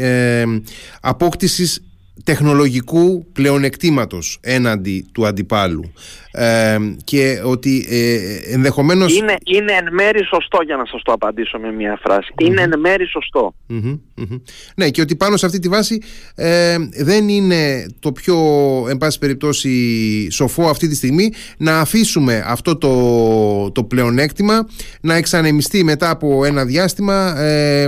απόκτησης 1.00 1.82
τεχνολογικού 2.24 3.26
πλεονεκτήματος 3.32 4.38
έναντι 4.40 5.06
του 5.12 5.26
αντιπάλου. 5.26 5.92
Ε, 6.36 6.76
και 7.04 7.40
ότι 7.44 7.86
ε, 7.88 8.54
ενδεχομένως... 8.54 9.16
Είναι, 9.16 9.36
είναι 9.44 9.72
εν 9.72 9.92
μέρη 9.92 10.24
σωστό 10.24 10.58
για 10.64 10.76
να 10.76 10.86
σας 10.86 11.02
το 11.02 11.12
απαντήσω 11.12 11.58
με 11.58 11.72
μια 11.72 11.98
φραση 12.02 12.34
Είναι 12.40 12.62
εν 12.62 12.80
μέρη 12.80 13.04
Ναι 14.74 14.90
και 14.90 15.00
ότι 15.00 15.16
πάνω 15.16 15.36
σε 15.36 15.46
αυτή 15.46 15.58
τη 15.58 15.68
βάση 15.68 16.02
ε, 16.34 16.76
δεν 16.96 17.28
είναι 17.28 17.86
το 18.00 18.12
πιο 18.12 18.36
εν 18.88 18.96
πάση 18.96 19.18
περιπτώσει 19.18 19.70
σοφό 20.30 20.68
αυτή 20.68 20.88
τη 20.88 20.94
στιγμή 20.94 21.32
να 21.56 21.80
αφήσουμε 21.80 22.44
αυτό 22.46 22.76
το, 22.76 23.70
το 23.72 23.84
πλεονέκτημα 23.84 24.66
να 25.00 25.14
εξανεμιστεί 25.14 25.84
μετά 25.84 26.10
από 26.10 26.44
ένα 26.44 26.64
διάστημα. 26.64 27.40
Ε, 27.40 27.86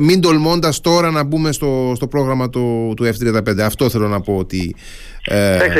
μην 0.00 0.20
τολμώντας 0.20 0.80
τώρα 0.80 1.10
να 1.10 1.22
μπούμε 1.22 1.52
στο, 1.52 1.92
στο 1.96 2.08
πρόγραμμα 2.08 2.50
του, 2.50 2.94
του 2.96 3.04
F-35. 3.04 3.61
Αυτό 3.62 3.90
θέλω 3.90 4.08
να 4.08 4.20
πω 4.20 4.36
ότι 4.36 4.76
ε... 5.24 5.56
ε, 5.56 5.72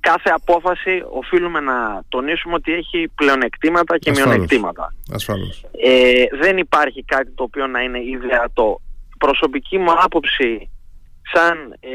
κάθε 0.00 0.30
απόφαση 0.30 1.02
οφείλουμε 1.10 1.60
να 1.60 2.02
τονίσουμε 2.08 2.54
ότι 2.54 2.72
έχει 2.72 3.08
πλεονεκτήματα 3.14 3.98
και 3.98 4.10
Ασφάλως. 4.10 4.32
μειονεκτήματα. 4.32 4.94
Ασφάλως. 5.12 5.64
Ε, 5.84 6.24
δεν 6.40 6.56
υπάρχει 6.58 7.04
κάτι 7.04 7.30
το 7.34 7.42
οποίο 7.42 7.66
να 7.66 7.80
είναι 7.80 7.98
ιδεατό. 7.98 8.80
Προσωπική 9.18 9.78
μου 9.78 9.90
άποψη 10.04 10.70
σαν 11.32 11.76
ε, 11.80 11.90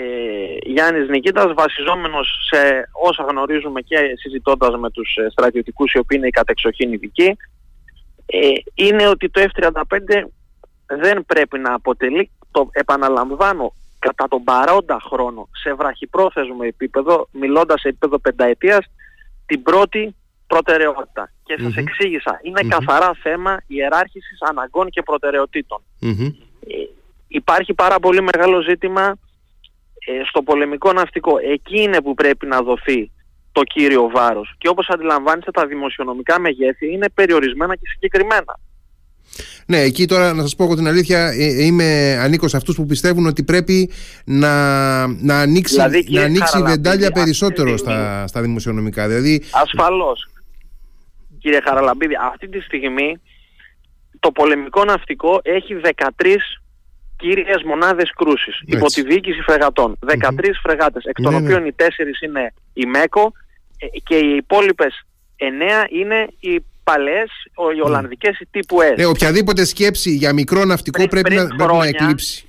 Γιάννης 0.71 1.09
Νικήτας 1.09 1.53
βασιζόμενος 1.53 2.47
σε 2.51 2.89
όσα 3.07 3.25
γνωρίζουμε 3.29 3.81
και 3.81 3.97
συζητώντας 4.21 4.75
με 4.77 4.89
τους 4.89 5.15
ε, 5.15 5.29
στρατιωτικούς 5.29 5.93
οι 5.93 5.97
οποίοι 5.97 6.17
είναι 6.19 6.27
οι 6.27 6.37
κατεξοχήν 6.39 6.93
ειδικοί 6.93 7.37
ε, 8.25 8.47
είναι 8.73 9.07
ότι 9.07 9.29
το 9.29 9.41
F-35 9.41 9.81
δεν 10.85 11.25
πρέπει 11.25 11.59
να 11.59 11.73
αποτελεί, 11.73 12.29
το 12.51 12.69
επαναλαμβάνω, 12.71 13.73
κατά 14.07 14.27
τον 14.27 14.43
παρόντα 14.43 14.97
χρόνο 15.01 15.49
σε 15.51 15.73
βραχυπρόθεσμο 15.73 16.61
επίπεδο, 16.61 17.27
μιλώντας 17.31 17.79
σε 17.81 17.87
επίπεδο 17.87 18.19
πενταετίας, 18.19 18.85
την 19.45 19.63
πρώτη 19.63 20.15
προτεραιότητα. 20.47 21.31
Και 21.43 21.57
σας 21.61 21.75
εξήγησα, 21.75 22.39
καθαρά 22.67 23.11
θέμα 23.21 23.61
ιεράρχησης 23.67 24.41
αναγκών 24.41 24.89
και 24.89 25.01
προτεραιοτήτων. 25.01 25.81
Ε, 26.67 26.73
υπάρχει 27.27 27.73
πάρα 27.73 27.99
πολύ 27.99 28.21
μεγάλο 28.21 28.61
ζήτημα 28.61 29.15
ε, 30.07 30.23
στο 30.29 30.41
πολεμικό 30.41 30.93
ναυτικό. 30.93 31.37
Εκεί 31.37 31.81
είναι 31.81 32.01
που 32.01 32.13
πρέπει 32.13 32.45
να 32.45 32.61
δοθεί 32.61 33.11
το 33.51 33.63
κύριο 33.63 34.09
βάρος. 34.13 34.55
Και 34.57 34.67
όπως 34.67 34.89
αντιλαμβάνεστε 34.89 35.51
τα 35.51 35.65
δημοσιονομικά 35.65 36.39
μεγέθη 36.39 36.91
είναι 36.91 37.09
περιορισμένα 37.09 37.75
και 37.75 37.87
συγκεκριμένα. 37.87 38.59
Ναι, 39.65 39.79
εκεί 39.79 40.05
τώρα 40.05 40.33
να 40.33 40.41
σας 40.41 40.55
πω 40.55 40.63
εγώ 40.63 40.75
την 40.75 40.87
αλήθεια 40.87 41.27
ε, 41.27 41.43
ε, 41.43 41.63
είμαι 41.63 42.17
ανήκω 42.21 42.47
σε 42.47 42.57
αυτούς 42.57 42.75
που 42.75 42.85
πιστεύουν 42.85 43.25
ότι 43.25 43.43
πρέπει 43.43 43.91
να, 44.25 45.07
να 45.07 45.39
ανοίξει, 45.39 45.73
δηλαδή, 45.73 46.05
να 46.09 46.21
ανοίξει 46.21 46.61
βεντάλια 46.61 47.11
περισσότερο 47.11 47.77
στα, 47.77 48.27
στα 48.27 48.41
δημοσιονομικά. 48.41 49.07
Δηλαδή... 49.07 49.43
Ασφαλώς. 49.51 50.29
Κύριε 51.39 51.61
Χαραλαμπίδη, 51.61 52.13
αυτή 52.31 52.47
τη 52.47 52.59
στιγμή 52.59 53.21
το 54.19 54.31
πολεμικό 54.31 54.83
ναυτικό 54.83 55.39
έχει 55.43 55.75
13 55.83 56.25
κύριες 57.17 57.63
μονάδες 57.63 58.11
κρούσης 58.15 58.61
υπό 58.65 58.85
τη 58.85 59.01
διοίκηση 59.01 59.41
φρεγατών. 59.41 59.97
13 60.07 60.13
mm 60.13 60.51
φρεγάτες, 60.63 61.03
εκ 61.03 61.21
των 61.21 61.33
ναι, 61.33 61.39
ναι. 61.39 61.45
οποίων 61.45 61.65
οι 61.65 61.75
4 61.77 61.83
είναι 62.21 62.53
η 62.73 62.85
ΜΕΚΟ 62.85 63.31
ε, 63.77 63.99
και 64.03 64.15
οι 64.15 64.35
υπόλοιπες 64.35 65.05
9 65.37 65.91
είναι 65.91 66.27
οι 66.39 66.63
παλές, 66.89 67.29
οι 67.73 67.77
ναι. 67.77 67.81
Ολλανδικές 67.81 68.39
οι 68.39 68.47
τύπου 68.51 68.77
S. 68.93 68.97
Ναι, 68.97 69.05
οποιαδήποτε 69.05 69.65
σκέψη 69.65 70.11
για 70.11 70.33
μικρό 70.33 70.65
ναυτικό 70.65 70.97
πριν, 70.97 71.09
πρέπει, 71.09 71.35
πριν 71.35 71.57
να, 71.57 71.63
χρόνια, 71.63 71.79
να 71.79 71.87
εκλείψει. 71.87 72.45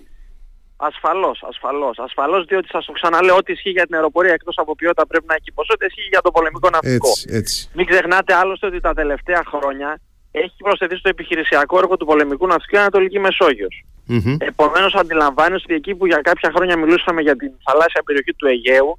Ασφαλώς, 0.76 1.44
ασφαλώς. 1.48 1.98
Ασφαλώς 1.98 2.44
διότι 2.44 2.68
σας 2.68 2.84
το 2.84 2.92
ξαναλέω 2.92 3.36
ότι 3.36 3.52
ισχύει 3.52 3.70
για 3.70 3.86
την 3.86 3.94
αεροπορία 3.94 4.32
εκτός 4.32 4.54
από 4.58 4.74
ποιότητα 4.74 5.06
πρέπει 5.06 5.24
να 5.28 5.34
έχει 5.34 5.52
ποσότητα, 5.52 5.86
ισχύει 5.86 6.08
για 6.10 6.20
το 6.20 6.30
πολεμικό 6.30 6.70
ναυτικό. 6.70 7.08
Έτσι, 7.08 7.26
έτσι. 7.30 7.70
Μην 7.74 7.86
ξεχνάτε 7.86 8.34
άλλωστε 8.34 8.66
ότι 8.66 8.80
τα 8.80 8.94
τελευταία 8.94 9.42
χρόνια 9.46 10.00
έχει 10.30 10.56
προσθεθεί 10.58 10.96
στο 10.96 11.08
επιχειρησιακό 11.08 11.78
έργο 11.78 11.96
του 11.96 12.06
πολεμικού 12.06 12.46
ναυτικού 12.46 12.76
η 12.76 12.78
Ανατολική 12.78 13.18
Μεσόγειος. 13.18 13.84
Mm-hmm. 14.08 14.36
Επομένως 14.38 14.94
αντιλαμβάνεστε 14.94 15.64
ότι 15.64 15.74
εκεί 15.74 15.94
που 15.94 16.06
για 16.06 16.20
κάποια 16.20 16.52
χρόνια 16.56 16.76
μιλούσαμε 16.76 17.20
για 17.20 17.36
την 17.36 17.52
θαλάσσια 17.64 18.02
περιοχή 18.04 18.32
του 18.34 18.46
Αιγαίου 18.46 18.98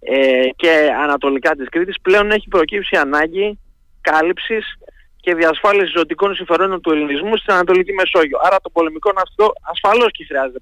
ε, 0.00 0.48
και 0.56 0.72
ανατολικά 1.02 1.56
της 1.56 1.68
Κρήτης 1.68 2.00
πλέον 2.02 2.30
έχει 2.30 2.48
προκύψει 2.48 2.96
ανάγκη 2.96 3.58
κάλυψης 4.00 4.64
και 5.20 5.34
διασφάλισης 5.34 5.92
ζωτικών 5.96 6.34
συμφερόντων 6.34 6.80
του 6.80 6.90
ελληνισμού 6.90 7.36
στην 7.36 7.52
Ανατολική 7.52 7.92
Μεσόγειο. 7.92 8.38
Άρα 8.42 8.56
το 8.62 8.70
πολεμικό 8.70 9.12
ναυτικό 9.12 9.52
ασφαλώς 9.72 10.10
και 10.12 10.24
χρειάζεται 10.28 10.60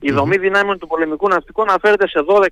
Η 0.00 0.10
δομή 0.10 0.36
δυνάμεων 0.36 0.78
του 0.78 0.86
πολεμικού 0.86 1.28
ναυτικού 1.28 1.62
αναφέρεται 1.62 2.08
σε 2.08 2.24
12 2.28 2.46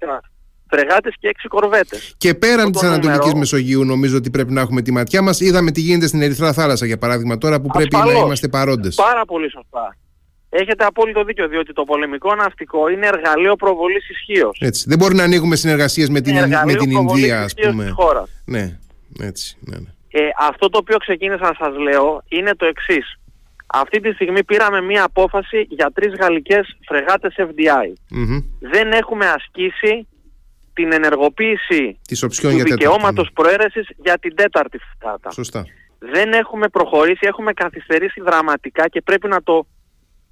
φρεγάτες 0.71 1.15
και 1.21 1.29
6 1.29 1.47
κορβέτες. 1.49 2.15
Και 2.19 2.35
πέραν 2.35 2.73
της 2.73 2.83
Ανατολικής 2.83 3.35
Μεσογείου 3.35 3.85
νομίζω 3.85 4.17
ότι 4.17 4.31
πρέπει 4.31 4.53
να 4.53 4.61
έχουμε 4.61 4.83
τη 4.83 4.93
ματιά 4.93 5.23
μας. 5.23 5.41
Είδαμε 5.41 5.71
τι 5.71 5.81
γίνεται 5.81 6.07
στην 6.07 6.23
Ερυθρά 6.23 6.53
Θάλασσα 6.53 6.87
για 6.87 6.99
παράδειγμα 6.99 7.39
τώρα 7.39 7.61
που 7.61 7.69
πρέπει 7.69 7.97
να 7.97 8.13
είμαστε 8.13 8.49
παρόντες. 8.49 8.95
Πάρα 8.95 9.25
πολύ 9.25 9.51
σωστά. 9.51 9.97
Έχετε 10.49 10.85
απόλυτο 10.85 11.25
δίκιο, 11.25 11.49
διότι 11.49 11.73
το 11.73 11.85
πολεμικό 11.85 12.35
ναυτικό 12.35 12.89
είναι 12.89 13.07
εργαλείο 13.07 13.57
προβολής 13.57 14.09
ισχύως. 14.09 14.85
Δεν 14.87 14.99
μπορεί 14.99 15.15
να 15.15 15.23
ανοίγουμε 15.23 15.57
συνεργασίες 15.57 16.09
με 16.09 16.21
την, 16.21 16.35
με 16.65 16.75
την 16.75 16.91
Ινδία, 16.91 17.43
ας 17.43 17.55
πούμε. 17.55 17.93
Χώρας. 17.95 18.31
Ναι, 18.45 18.79
έτσι. 19.21 19.57
Ναι, 19.61 19.77
ναι. 19.77 19.91
Ε, 20.11 20.29
αυτό 20.39 20.69
το 20.69 20.79
οποίο 20.79 20.97
ξεκίνησα 20.97 21.43
να 21.43 21.55
σας 21.59 21.77
λέω 21.77 22.23
είναι 22.29 22.55
το 22.55 22.67
εξής. 22.67 23.17
Αυτή 23.67 24.01
τη 24.01 24.13
στιγμή 24.13 24.45
πήραμε 24.45 24.81
μία 24.81 25.05
απόφαση 25.05 25.67
για 25.69 25.91
τρεις 25.95 26.15
γαλλικές 26.21 26.77
φρεγάτες 26.87 27.35
FDI. 27.39 27.93
Δεν 28.61 28.93
έχουμε 28.93 29.27
ασκήσει 29.27 30.07
την 30.73 30.93
ενεργοποίηση 30.93 31.99
του 32.41 32.49
δικαιώματος 32.49 33.29
προαίρεσης 33.33 33.89
για 33.97 34.19
την 34.19 34.35
τέταρτη 34.35 34.79
φρεγάτα. 34.79 35.31
Σωστά. 35.31 35.67
Δεν 35.99 36.33
έχουμε 36.33 36.69
προχωρήσει, 36.69 37.27
έχουμε 37.27 37.53
καθυστερήσει 37.53 38.21
δραματικά 38.21 38.89
και 38.89 39.01
πρέπει 39.01 39.29
να 39.29 39.43
το 39.43 39.67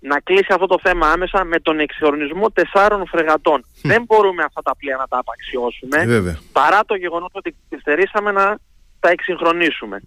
να 0.01 0.21
κλείσει 0.21 0.53
αυτό 0.53 0.67
το 0.67 0.79
θέμα 0.83 1.11
άμεσα 1.11 1.45
με 1.45 1.59
τον 1.61 1.79
εξορνισμό 1.81 2.51
τεσσάρων 2.51 3.07
φρεγατών. 3.07 3.65
Δεν 3.83 4.03
μπορούμε 4.03 4.43
αυτά 4.43 4.63
τα 4.63 4.77
πλοία 4.77 4.97
να 4.97 5.07
τα 5.07 5.19
απαξιώσουμε, 5.19 6.37
παρά 6.53 6.81
το 6.87 6.95
γεγονός 6.95 7.31
ότι 7.33 7.57
καθυστερήσαμε 7.69 8.31
να 8.33 8.59
τα 9.01 9.11
εξυγχρονίσουμε. 9.11 10.01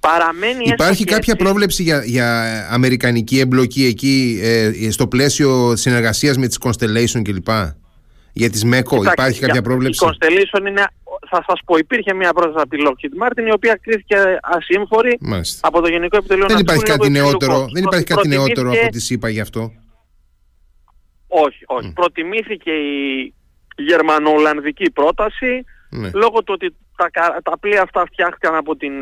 Παραμένει 0.00 0.64
Υπάρχει 0.64 1.04
κάποια 1.04 1.36
πρόβλεψη 1.36 1.82
για, 1.82 2.04
για 2.04 2.66
αμερικανική 2.70 3.38
εμπλοκή 3.38 3.84
εκεί 3.84 4.40
ε, 4.42 4.90
στο 4.90 5.08
πλαίσιο 5.08 5.76
συνεργασίας 5.76 6.36
με 6.36 6.46
τις 6.46 6.58
Constellation 6.60 7.22
κλπ; 7.22 7.48
Για 8.32 8.50
τις 8.50 8.64
ΜΕΚΟ 8.64 9.02
υπάρχει 9.02 9.40
κάποια 9.40 9.62
πρόβλεψη; 9.62 10.04
Η 10.04 10.08
Constellation 10.08 10.66
είναι, 10.66 10.84
θα 11.30 11.44
σας 11.46 11.60
πω, 11.64 11.76
υπήρχε 11.76 12.14
μια 12.14 12.32
πρόταση 12.32 12.56
από 12.58 12.68
τη 12.68 12.76
Lockheed 12.86 13.24
Martin 13.24 13.46
η 13.48 13.52
οποία 13.52 13.78
κρίθηκε 13.82 14.16
ασύμφορη 14.42 15.18
από 15.60 15.80
το 15.80 15.88
Γενικό 15.88 16.16
Επιτελείο 16.16 16.46
Δεν 16.46 16.58
υπάρχει 16.58 16.82
κάτι 16.82 17.10
νεότερο, 17.10 17.68
δεν 17.72 17.82
υπάρχει 17.82 18.06
κάτι 18.06 18.28
νεότερο 18.28 18.70
από 18.70 18.88
τη 18.90 19.00
ΣΥΠΑ 19.00 19.28
γι' 19.28 19.40
αυτό. 19.40 19.72
Όχι, 21.28 21.64
όχι. 21.66 21.92
Προτιμήθηκε 21.92 22.70
η 22.70 23.34
γερμανο-ολλανδική 23.76 24.90
πρόταση 24.90 25.64
ναι. 25.90 26.10
λόγω 26.14 26.42
του 26.42 26.52
ότι 26.56 26.74
τα, 26.98 27.40
τα 27.42 27.58
πλοία 27.58 27.82
αυτά 27.82 28.04
φτιάχτηκαν 28.06 28.54
από, 28.54 28.76
την, 28.76 28.92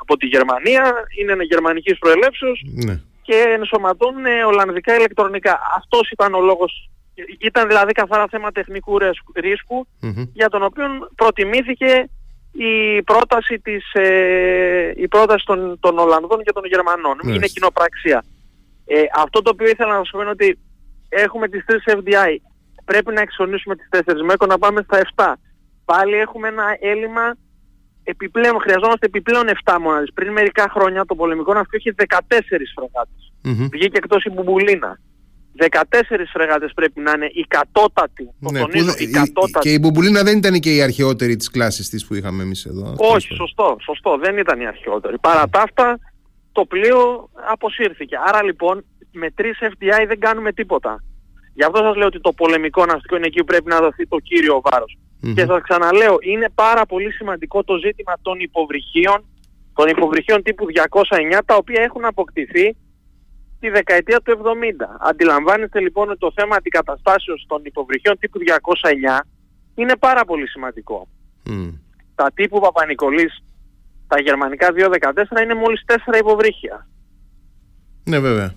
από 0.00 0.16
τη 0.16 0.26
Γερμανία, 0.26 0.92
είναι 1.20 1.42
γερμανικής 1.42 1.98
προελεύσεως 1.98 2.62
ναι. 2.86 3.00
και 3.22 3.34
ενσωματώνουν 3.58 4.24
ολλανδικά 4.46 4.94
ηλεκτρονικά. 4.94 5.60
Αυτός 5.76 6.10
ήταν 6.10 6.34
ο 6.34 6.40
λόγος, 6.40 6.90
ήταν 7.38 7.68
δηλαδή 7.68 7.92
καθαρά 7.92 8.26
θέμα 8.30 8.52
τεχνικού 8.52 8.96
για 10.32 10.48
τον 10.48 10.62
οποίο 10.62 10.84
προτιμήθηκε 11.14 12.08
η 12.52 13.02
πρόταση, 13.02 13.58
της, 13.58 13.92
ε, 13.92 14.92
η 14.96 15.08
πρόταση 15.08 15.44
των, 15.46 15.78
των 15.80 15.98
Ολλανδών 15.98 16.42
και 16.42 16.52
των 16.52 16.64
Γερμανών. 16.64 17.18
Ναι. 17.24 17.32
Είναι 17.32 17.46
κοινοπραξία. 17.46 18.24
Ε, 18.86 19.02
αυτό 19.16 19.42
το 19.42 19.50
οποίο 19.50 19.68
ήθελα 19.68 19.92
να 19.92 19.98
σας 19.98 20.10
πω 20.10 20.20
είναι 20.20 20.30
ότι 20.30 20.58
έχουμε 21.08 21.48
τις 21.48 21.64
τρεις 21.64 21.82
FDI. 21.86 22.36
Πρέπει 22.84 23.12
να 23.12 23.20
εξονίσουμε 23.20 23.76
τις 23.76 23.88
τέσσερις 23.88 24.22
μέκο 24.22 24.46
να 24.46 24.58
πάμε 24.58 24.82
στα 24.82 24.98
7 24.98 25.32
πάλι 25.84 26.14
έχουμε 26.14 26.48
ένα 26.48 26.64
έλλειμμα 26.80 27.36
επιπλέον, 28.02 28.60
χρειαζόμαστε 28.60 29.06
επιπλέον 29.06 29.46
7 29.64 29.76
μονάδες. 29.80 30.10
Πριν 30.14 30.32
μερικά 30.32 30.68
χρόνια 30.70 31.04
το 31.04 31.14
πολεμικό 31.14 31.52
ναυτικό 31.52 31.76
είχε 31.76 31.94
14 32.08 32.18
φρεγάτες. 32.74 33.32
Mm-hmm. 33.44 33.68
Βγήκε 33.72 33.96
εκτός 33.96 34.24
η 34.24 34.30
Μπουμπουλίνα. 34.30 35.00
14 35.58 35.64
φρεγάτες 36.32 36.72
πρέπει 36.74 37.00
να 37.00 37.12
είναι 37.16 37.26
η 37.26 37.44
κατώτατη. 37.48 38.30
Ναι, 38.38 38.60
τονίζω, 38.60 38.94
η 38.98 39.06
κατώτατη. 39.06 39.68
Και 39.68 39.72
η 39.72 39.78
Μπουμπουλίνα 39.80 40.22
δεν 40.22 40.36
ήταν 40.38 40.60
και 40.60 40.74
η 40.74 40.82
αρχαιότερη 40.82 41.36
της 41.36 41.50
κλάσης 41.50 41.88
της 41.88 42.06
που 42.06 42.14
είχαμε 42.14 42.42
εμείς 42.42 42.64
εδώ. 42.64 42.94
Όχι, 42.96 43.34
σωστό, 43.34 43.76
σωστό. 43.80 44.18
Δεν 44.22 44.38
ήταν 44.38 44.60
η 44.60 44.66
αρχαιότερη. 44.66 45.18
Παρά 45.18 45.48
τα 45.48 45.60
αυτά 45.60 45.98
το 46.52 46.64
πλοίο 46.64 47.30
αποσύρθηκε. 47.52 48.16
Άρα 48.26 48.42
λοιπόν 48.42 48.84
με 49.12 49.28
3 49.38 49.42
FDI 49.42 50.06
δεν 50.06 50.20
κάνουμε 50.20 50.52
τίποτα. 50.52 51.02
Γι' 51.54 51.64
αυτό 51.64 51.78
σας 51.82 51.96
λέω 51.96 52.06
ότι 52.06 52.20
το 52.20 52.32
πολεμικό 52.32 52.86
ναυτικό 52.86 53.16
είναι 53.16 53.26
εκεί 53.26 53.38
που 53.38 53.44
πρέπει 53.44 53.68
να 53.68 53.80
δοθεί 53.80 54.06
το 54.08 54.18
κύριο 54.18 54.60
βάρος. 54.64 54.98
Mm-hmm. 54.98 55.32
Και 55.34 55.44
σας 55.44 55.62
ξαναλέω, 55.62 56.16
είναι 56.20 56.48
πάρα 56.54 56.86
πολύ 56.86 57.12
σημαντικό 57.12 57.64
το 57.64 57.76
ζήτημα 57.76 58.14
των 58.22 58.40
υποβρυχίων, 58.40 59.24
των 59.74 59.88
υποβρυχίων 59.88 60.42
τύπου 60.42 60.66
209, 60.66 61.38
τα 61.46 61.54
οποία 61.54 61.82
έχουν 61.82 62.04
αποκτηθεί 62.04 62.76
τη 63.60 63.68
δεκαετία 63.68 64.20
του 64.20 64.38
70. 64.38 64.40
Αντιλαμβάνεστε 65.00 65.80
λοιπόν 65.80 66.10
ότι 66.10 66.18
το 66.18 66.32
θέμα 66.34 66.56
αντικαταστάσεως 66.56 67.44
των 67.48 67.60
υποβρυχίων 67.64 68.18
τύπου 68.18 68.38
209 69.18 69.20
είναι 69.74 69.96
πάρα 69.96 70.24
πολύ 70.24 70.48
σημαντικό. 70.48 71.08
Mm. 71.46 71.72
Τα 72.14 72.30
τύπου 72.34 72.60
Παπα-Νικολής, 72.60 73.42
τα 74.08 74.20
γερμανικά 74.20 74.68
214 74.76 75.42
είναι 75.42 75.54
μόλις 75.54 75.84
4 75.86 76.18
υποβρύχια. 76.18 76.88
Ναι 78.04 78.18
βέβαια. 78.18 78.54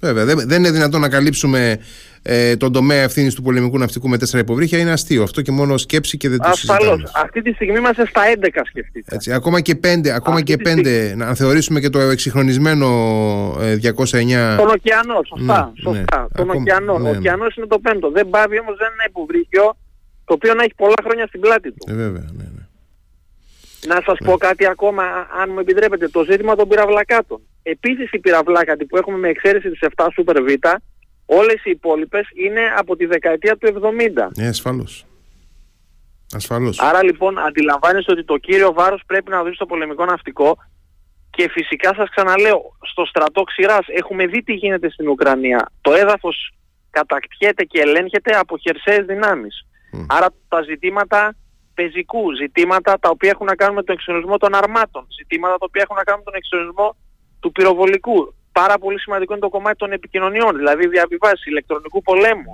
Βέβαια, 0.00 0.24
δεν 0.24 0.58
είναι 0.58 0.70
δυνατόν 0.70 1.00
να 1.00 1.08
καλύψουμε 1.08 1.78
ε, 2.22 2.56
τον 2.56 2.72
τομέα 2.72 3.02
ευθύνης 3.02 3.34
του 3.34 3.42
πολεμικού 3.42 3.78
ναυτικού 3.78 4.08
με 4.08 4.18
τέσσερα 4.18 4.42
υποβρύχια. 4.42 4.78
Είναι 4.78 4.92
αστείο 4.92 5.22
αυτό 5.22 5.42
και 5.42 5.50
μόνο 5.50 5.76
σκέψη 5.76 6.16
και 6.16 6.28
δεν 6.28 6.38
το 6.38 6.50
συζητάμε. 6.52 7.02
Αυτή 7.14 7.42
τη 7.42 7.52
στιγμή 7.52 7.78
είμαστε 7.78 8.06
στα 8.06 8.22
11 8.40 8.48
σκεφτείτε. 8.64 9.14
Έτσι, 9.14 9.32
ακόμα 9.32 9.60
και 9.60 9.80
5, 9.84 10.08
ακόμα 10.08 10.40
και 10.40 10.56
5 10.64 11.12
να 11.16 11.34
θεωρήσουμε 11.34 11.80
και 11.80 11.88
το 11.88 11.98
εξυγχρονισμένο 11.98 12.86
ε, 13.60 13.76
209. 13.76 13.86
Τον 14.56 14.68
ωκεανό, 14.68 15.20
σωστά. 15.28 15.72
Ναι, 15.74 15.82
σωστά. 15.82 15.98
Ναι, 15.98 16.04
τον 16.04 16.50
ακόμα, 16.50 16.54
ωκεανό. 16.54 16.98
Ναι, 16.98 17.08
ο 17.08 17.12
ωκεανός 17.12 17.56
είναι 17.56 17.66
το 17.66 17.78
πέμπτο. 17.78 18.10
Δεν 18.10 18.30
πάβει 18.30 18.58
όμως 18.60 18.76
δεν 18.76 18.88
είναι 18.92 19.04
υποβρύχιο 19.06 19.76
το 20.24 20.34
οποίο 20.34 20.54
να 20.54 20.62
έχει 20.62 20.74
πολλά 20.76 21.00
χρόνια 21.04 21.26
στην 21.26 21.40
πλάτη 21.40 21.68
του. 21.72 21.86
Ε, 21.90 21.94
βέβαια, 21.94 22.24
ναι, 22.36 22.44
ναι. 22.56 22.59
Να 23.86 24.02
σας 24.04 24.18
πω 24.24 24.36
κάτι 24.36 24.66
ακόμα, 24.66 25.02
αν 25.40 25.50
μου 25.52 25.58
επιτρέπετε, 25.58 26.08
το 26.08 26.24
ζήτημα 26.24 26.56
των 26.56 26.68
πυραυλακάτων. 26.68 27.40
Επίσης 27.62 28.12
οι 28.12 28.18
πυραυλάκατοι 28.18 28.84
που 28.84 28.96
έχουμε 28.96 29.18
με 29.18 29.28
εξαίρεση 29.28 29.70
τις 29.70 29.80
7 29.96 30.08
Super 30.16 30.36
Vita, 30.36 30.74
όλες 31.26 31.64
οι 31.64 31.70
υπόλοιπες 31.70 32.28
είναι 32.34 32.60
από 32.76 32.96
τη 32.96 33.06
δεκαετία 33.06 33.56
του 33.56 33.66
70. 33.66 34.30
Ναι, 34.36 34.46
ασφαλώς. 34.46 35.04
Ασφαλώς. 36.34 36.80
Άρα 36.80 37.04
λοιπόν 37.04 37.38
αντιλαμβάνεστε 37.38 38.12
ότι 38.12 38.24
το 38.24 38.36
κύριο 38.36 38.72
βάρος 38.72 39.02
πρέπει 39.06 39.30
να 39.30 39.42
δώσει 39.42 39.54
στο 39.54 39.66
πολεμικό 39.66 40.04
ναυτικό 40.04 40.56
και 41.30 41.48
φυσικά 41.50 41.94
σας 41.94 42.10
ξαναλέω, 42.10 42.76
στο 42.90 43.04
στρατό 43.04 43.42
ξηράς 43.42 43.86
έχουμε 43.86 44.26
δει 44.26 44.42
τι 44.42 44.52
γίνεται 44.52 44.90
στην 44.90 45.08
Ουκρανία. 45.08 45.70
Το 45.80 45.92
έδαφος 45.92 46.52
κατακτιέται 46.90 47.64
και 47.64 47.80
ελέγχεται 47.80 48.36
από 48.38 48.58
χερσαίες 48.58 49.06
δυνάμεις. 49.06 49.66
Άρα 50.06 50.26
τα 50.48 50.62
ζητήματα 50.62 51.34
πεζικού, 51.80 52.22
ζητήματα 52.42 52.98
τα 52.98 53.08
οποία 53.10 53.30
έχουν 53.30 53.46
να 53.46 53.54
κάνουν 53.54 53.74
με 53.74 53.82
τον 53.82 53.94
εξορισμό 53.94 54.36
των 54.36 54.54
αρμάτων, 54.54 55.06
ζητήματα 55.18 55.54
τα 55.58 55.66
οποία 55.68 55.82
έχουν 55.84 55.96
να 55.96 56.02
κάνουν 56.02 56.22
με 56.24 56.30
τον 56.30 56.40
εξορισμό 56.40 56.96
του 57.40 57.52
πυροβολικού. 57.52 58.34
Πάρα 58.52 58.78
πολύ 58.78 59.00
σημαντικό 59.00 59.32
είναι 59.32 59.42
το 59.42 59.48
κομμάτι 59.48 59.76
των 59.76 59.92
επικοινωνιών, 59.92 60.56
δηλαδή 60.56 60.88
διαβιβάσεις 60.88 61.46
ηλεκτρονικού 61.46 62.02
πολέμου. 62.02 62.52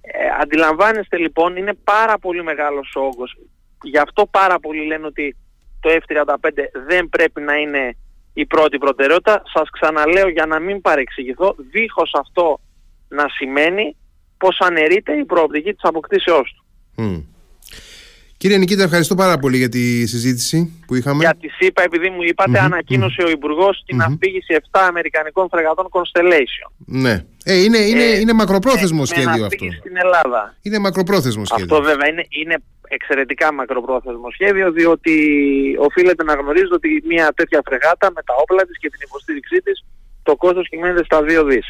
Ε, 0.00 0.10
αντιλαμβάνεστε 0.40 1.16
λοιπόν, 1.16 1.56
είναι 1.56 1.74
πάρα 1.84 2.18
πολύ 2.18 2.42
μεγάλος 2.42 2.94
ο 2.96 3.00
όγκος. 3.00 3.36
Γι' 3.82 3.98
αυτό 3.98 4.26
πάρα 4.26 4.58
πολλοί 4.60 4.86
λένε 4.86 5.06
ότι 5.06 5.36
το 5.80 5.90
F-35 5.90 6.50
δεν 6.86 7.08
πρέπει 7.08 7.40
να 7.40 7.54
είναι 7.54 7.96
η 8.32 8.46
πρώτη 8.46 8.78
προτεραιότητα. 8.78 9.42
Σας 9.54 9.70
ξαναλέω 9.70 10.28
για 10.28 10.46
να 10.46 10.58
μην 10.58 10.80
παρεξηγηθώ, 10.80 11.54
δίχως 11.70 12.10
αυτό 12.14 12.60
να 13.08 13.28
σημαίνει 13.28 13.96
πως 14.38 14.60
αναιρείται 14.60 15.12
η 15.12 15.24
προοπτική 15.24 15.72
της 15.72 15.82
αποκτήσεώς 15.82 16.54
του. 16.56 16.64
Κύριε 18.38 18.58
Νικήτα, 18.58 18.82
ευχαριστώ 18.82 19.14
πάρα 19.14 19.38
πολύ 19.38 19.56
για 19.56 19.68
τη 19.68 20.06
συζήτηση 20.06 20.82
που 20.86 20.94
είχαμε. 20.94 21.18
Για 21.18 21.36
τη 21.40 21.48
ΣΥΠΑ, 21.48 21.82
επειδή 21.82 22.10
μου 22.10 22.22
είπατε, 22.22 22.58
ανακοίνωσε 22.60 23.22
ο 23.22 23.30
Υπουργός 23.30 23.82
την 23.86 24.00
αφήγηση 24.02 24.56
7 24.70 24.80
Αμερικανικών 24.88 25.48
φρεγατών 25.50 25.86
Constellation. 25.90 26.70
Ναι. 26.86 27.24
Ε, 27.44 27.62
είναι, 27.62 27.78
είναι, 27.78 28.02
ε, 28.02 28.18
είναι 28.18 28.32
μακροπρόθεσμο 28.32 29.04
σχέδιο 29.04 29.44
αυτό. 29.44 29.66
στην 29.80 29.96
Ελλάδα. 29.96 30.56
Είναι 30.62 30.78
μακροπρόθεσμο 30.78 31.44
σχέδιο. 31.44 31.64
Αυτό 31.64 31.82
βέβαια 31.82 32.08
είναι, 32.08 32.24
είναι 32.28 32.56
εξαιρετικά 32.88 33.52
μακροπρόθεσμο 33.52 34.30
σχέδιο, 34.30 34.72
διότι 34.72 35.14
οφείλεται 35.78 36.24
να 36.24 36.34
γνωρίζετε 36.34 36.74
ότι 36.74 37.02
μια 37.06 37.32
τέτοια 37.36 37.60
φρεγάτα 37.64 38.10
με 38.14 38.22
τα 38.22 38.34
όπλα 38.42 38.62
της 38.66 38.78
και 38.78 38.88
την 38.88 39.00
υποστήριξή 39.02 39.56
της, 39.56 39.84
το 40.22 40.36
κόστος 40.36 40.68
κυμαίνεται 40.68 41.04
στα 41.04 41.20
2 41.20 41.44
δις. 41.44 41.66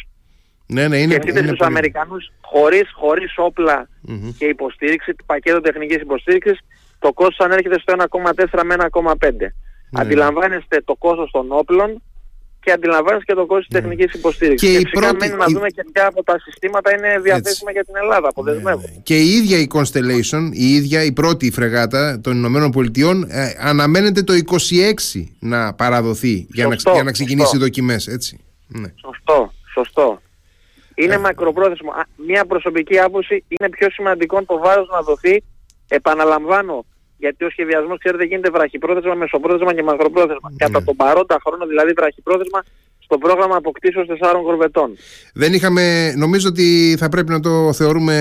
Ναι, 0.73 0.89
ναι, 0.89 0.99
είναι, 0.99 1.13
Σκεφτείτε 1.13 1.39
στους 1.39 1.59
πολύ... 1.59 1.71
Αμερικανούς 1.71 2.33
χωρίς, 2.41 2.91
χωρίς 2.95 3.33
όπλα 3.37 3.89
mm-hmm. 4.09 4.35
και 4.39 4.45
υποστήριξη, 4.45 5.15
πακέτο 5.27 5.61
τεχνικής 5.61 5.97
υποστήριξης, 5.97 6.59
το 6.99 7.13
κόστος 7.13 7.47
ανέρχεται 7.47 7.79
στο 7.79 7.95
1,4 8.51 8.61
με 8.65 8.75
1,5. 8.93 9.31
Ναι. 9.39 10.01
Αντιλαμβάνεστε 10.01 10.83
το 10.85 10.95
κόστος 10.95 11.31
των 11.31 11.47
όπλων 11.49 12.03
και 12.61 12.73
αντιλαμβάνεστε 12.73 13.25
και 13.25 13.35
το 13.35 13.47
κόστος 13.47 13.67
ναι. 13.71 13.81
της 13.81 13.89
τεχνικής 13.89 14.19
υποστήριξης. 14.19 14.69
Και, 14.69 14.79
και 14.79 14.85
φυσικά 14.85 15.17
πρώτη... 15.17 15.29
να 15.29 15.47
δούμε 15.47 15.69
και 15.69 15.85
ποια 15.93 16.07
από 16.07 16.23
τα 16.23 16.39
συστήματα 16.39 16.93
είναι 16.97 17.21
διαθέσιμα 17.23 17.71
για 17.71 17.85
την 17.85 17.95
Ελλάδα, 17.97 18.29
αποδεσμεύω. 18.29 18.81
Ναι, 18.81 18.95
ναι. 18.95 19.01
Και 19.03 19.19
η 19.19 19.29
ίδια 19.29 19.59
η 19.59 19.67
Constellation, 19.75 20.49
η 20.53 20.69
ίδια 20.75 21.05
η 21.05 21.13
πρώτη 21.13 21.51
φρεγάτα 21.51 22.21
των 22.21 22.37
Ηνωμένων 22.37 22.71
Πολιτειών 22.71 23.27
ε, 23.31 23.53
αναμένεται 23.61 24.23
το 24.23 24.33
26 25.15 25.23
να 25.39 25.75
παραδοθεί 25.75 26.47
για, 26.51 26.67
να, 26.67 26.93
για 26.93 27.03
να 27.03 27.13
ξεκινήσει 27.13 27.57
οι 27.57 27.59
δοκιμές, 27.59 28.07
έτσι. 28.07 28.41
Ναι. 28.67 28.93
Σωστό, 29.05 29.53
σωστό. 29.73 30.21
Είναι 30.99 31.15
ε. 31.15 31.19
μακροπρόθεσμο. 31.19 31.93
Μία 32.17 32.45
προσωπική 32.45 32.99
άποψη 32.99 33.45
είναι 33.49 33.69
πιο 33.69 33.91
σημαντικό 33.91 34.45
το 34.45 34.59
βάρος 34.59 34.89
να 34.89 35.01
δοθεί 35.01 35.43
Επαναλαμβάνω, 35.89 36.85
γιατί 37.19 37.45
ο 37.45 37.51
σχεδιασμός 37.51 37.99
ξέρετε 37.99 38.25
γίνεται 38.25 38.51
βραχυπρόθεσμα, 38.51 39.15
μεσοπρόθεσμα 39.15 39.75
και 39.75 39.83
μακροπρόθεσμα. 39.83 40.53
Κατά 40.57 40.85
τον 40.85 40.97
παρόντα 40.97 41.37
χρόνο 41.47 41.67
δηλαδή 41.67 41.93
βραχυπρόθεσμα 41.93 42.63
στο 42.99 43.19
πρόγραμμα 43.19 43.57
αποκτήσεως 43.57 44.07
τεσσάρων 44.07 44.43
κορβετών. 44.43 44.97
Δεν 45.35 45.53
είχαμε, 45.53 46.13
νομίζω 46.17 46.49
ότι 46.49 46.97
θα 46.99 47.09
πρέπει 47.09 47.31
να 47.31 47.41
το 47.41 47.73
θεωρούμε 47.73 48.15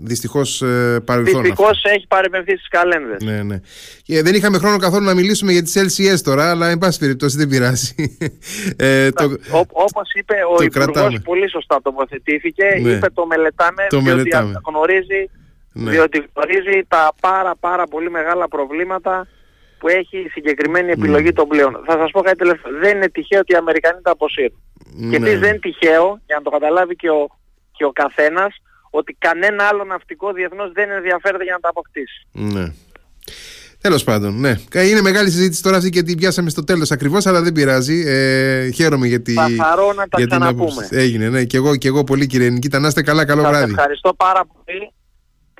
δυστυχώς 0.00 0.62
ε, 0.62 1.00
παρελθόν. 1.04 1.42
Δυστυχώς 1.42 1.84
έχει 1.84 2.06
παρεμβευθεί 2.06 2.50
στις 2.50 2.68
καλένδες. 2.68 3.22
Ναι, 3.22 3.42
ναι. 3.42 3.60
Και 4.02 4.22
δεν 4.22 4.34
είχαμε 4.34 4.58
χρόνο 4.58 4.76
καθόλου 4.76 5.04
να 5.04 5.14
μιλήσουμε 5.14 5.52
για 5.52 5.62
τις 5.62 5.76
LCS 5.78 6.20
τώρα, 6.24 6.50
αλλά 6.50 6.68
εν 6.68 6.78
πάση 6.78 6.98
περιπτώσει 6.98 7.36
δεν 7.36 7.48
πειράζει. 7.48 7.94
ε, 8.76 9.10
το, 9.10 9.24
Ό, 9.24 9.58
όπως 9.70 10.12
είπε 10.14 10.34
ο 10.58 10.62
Υπουργός, 10.62 11.20
πολύ 11.24 11.50
σωστά 11.50 11.80
τοποθετήθηκε, 11.82 12.64
ναι. 12.82 12.90
είπε 12.90 13.06
το 13.14 13.26
μελετάμε, 13.26 13.86
το 13.88 14.00
διότι 14.00 14.16
μελετάμε. 14.16 14.60
γνωρίζει, 14.66 15.30
ναι. 15.72 15.90
διότι 15.90 16.24
γνωρίζει 16.34 16.82
τα 16.88 17.12
πάρα 17.20 17.56
πάρα 17.60 17.86
πολύ 17.86 18.10
μεγάλα 18.10 18.48
προβλήματα 18.48 19.26
που 19.78 19.88
έχει 19.88 20.18
η 20.18 20.28
συγκεκριμένη 20.28 20.90
επιλογή 20.90 21.24
ναι. 21.24 21.32
των 21.32 21.48
πλέον. 21.48 21.82
Θα 21.86 21.92
σας 21.92 22.10
πω 22.10 22.20
κάτι 22.20 22.38
τελευταίο. 22.38 22.72
Δεν 22.78 22.96
είναι 22.96 23.08
τυχαίο 23.08 23.38
ότι 23.40 23.52
οι 23.52 23.56
Αμερικανοί 23.56 24.00
τα 24.02 24.10
αποσύρουν. 24.10 24.62
Ναι. 24.94 25.10
Και 25.10 25.16
επίσης 25.16 25.38
δεν 25.38 25.48
είναι 25.48 25.58
τυχαίο, 25.58 26.20
για 26.26 26.36
να 26.36 26.42
το 26.42 26.50
καταλάβει 26.50 26.96
και 26.96 27.10
ο, 27.10 27.28
και 27.72 27.84
ο 27.84 27.90
καθένας, 27.92 28.56
ότι 28.90 29.16
κανένα 29.18 29.64
άλλο 29.64 29.84
ναυτικό 29.84 30.32
διεθνώς 30.32 30.72
δεν 30.72 30.90
ενδιαφέρεται 30.90 31.44
για 31.44 31.52
να 31.52 31.60
τα 31.60 31.68
αποκτήσει. 31.68 32.26
Ναι. 32.32 32.72
Τέλος 33.80 34.04
πάντων, 34.04 34.40
ναι. 34.40 34.54
Είναι 34.72 35.00
μεγάλη 35.00 35.30
συζήτηση 35.30 35.62
τώρα 35.62 35.76
αυτή 35.76 35.90
και 35.90 36.02
την 36.02 36.16
πιάσαμε 36.16 36.50
στο 36.50 36.64
τέλος 36.64 36.90
ακριβώς, 36.90 37.26
αλλά 37.26 37.42
δεν 37.42 37.52
πειράζει. 37.52 38.04
Ε, 38.06 38.70
χαίρομαι 38.70 39.06
γιατί. 39.06 39.32
Θα 39.32 39.48
χαρώ 39.62 39.92
να 39.92 40.08
τα 40.08 40.26
ξαναπούμε. 40.26 40.88
Έγινε, 40.90 41.28
ναι. 41.28 41.44
Και 41.44 41.56
εγώ, 41.56 41.76
και 41.76 41.88
εγώ 41.88 42.04
πολύ 42.04 42.26
κύριε 42.26 42.48
Νικήτα. 42.48 42.78
Να 42.78 42.88
είστε 42.88 43.02
καλά, 43.02 43.24
καλό 43.24 43.42
Σας 43.42 43.50
βράδυ. 43.50 43.70
Ευχαριστώ 43.70 44.14
πάρα 44.14 44.46
πολύ. 44.46 44.92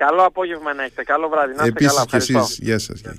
Καλό 0.05 0.23
απόγευμα 0.25 0.73
να 0.73 0.83
έχετε. 0.83 1.03
Καλό 1.03 1.29
βράδυ. 1.29 1.53
Να 1.55 1.63
είστε 1.63 1.67
Επίσης 1.67 1.93
καλά. 1.93 2.05
Και 2.05 2.15
εσείς. 2.15 2.57
Γεια 2.61 2.79
σας. 2.79 2.99
Γεια. 2.99 3.15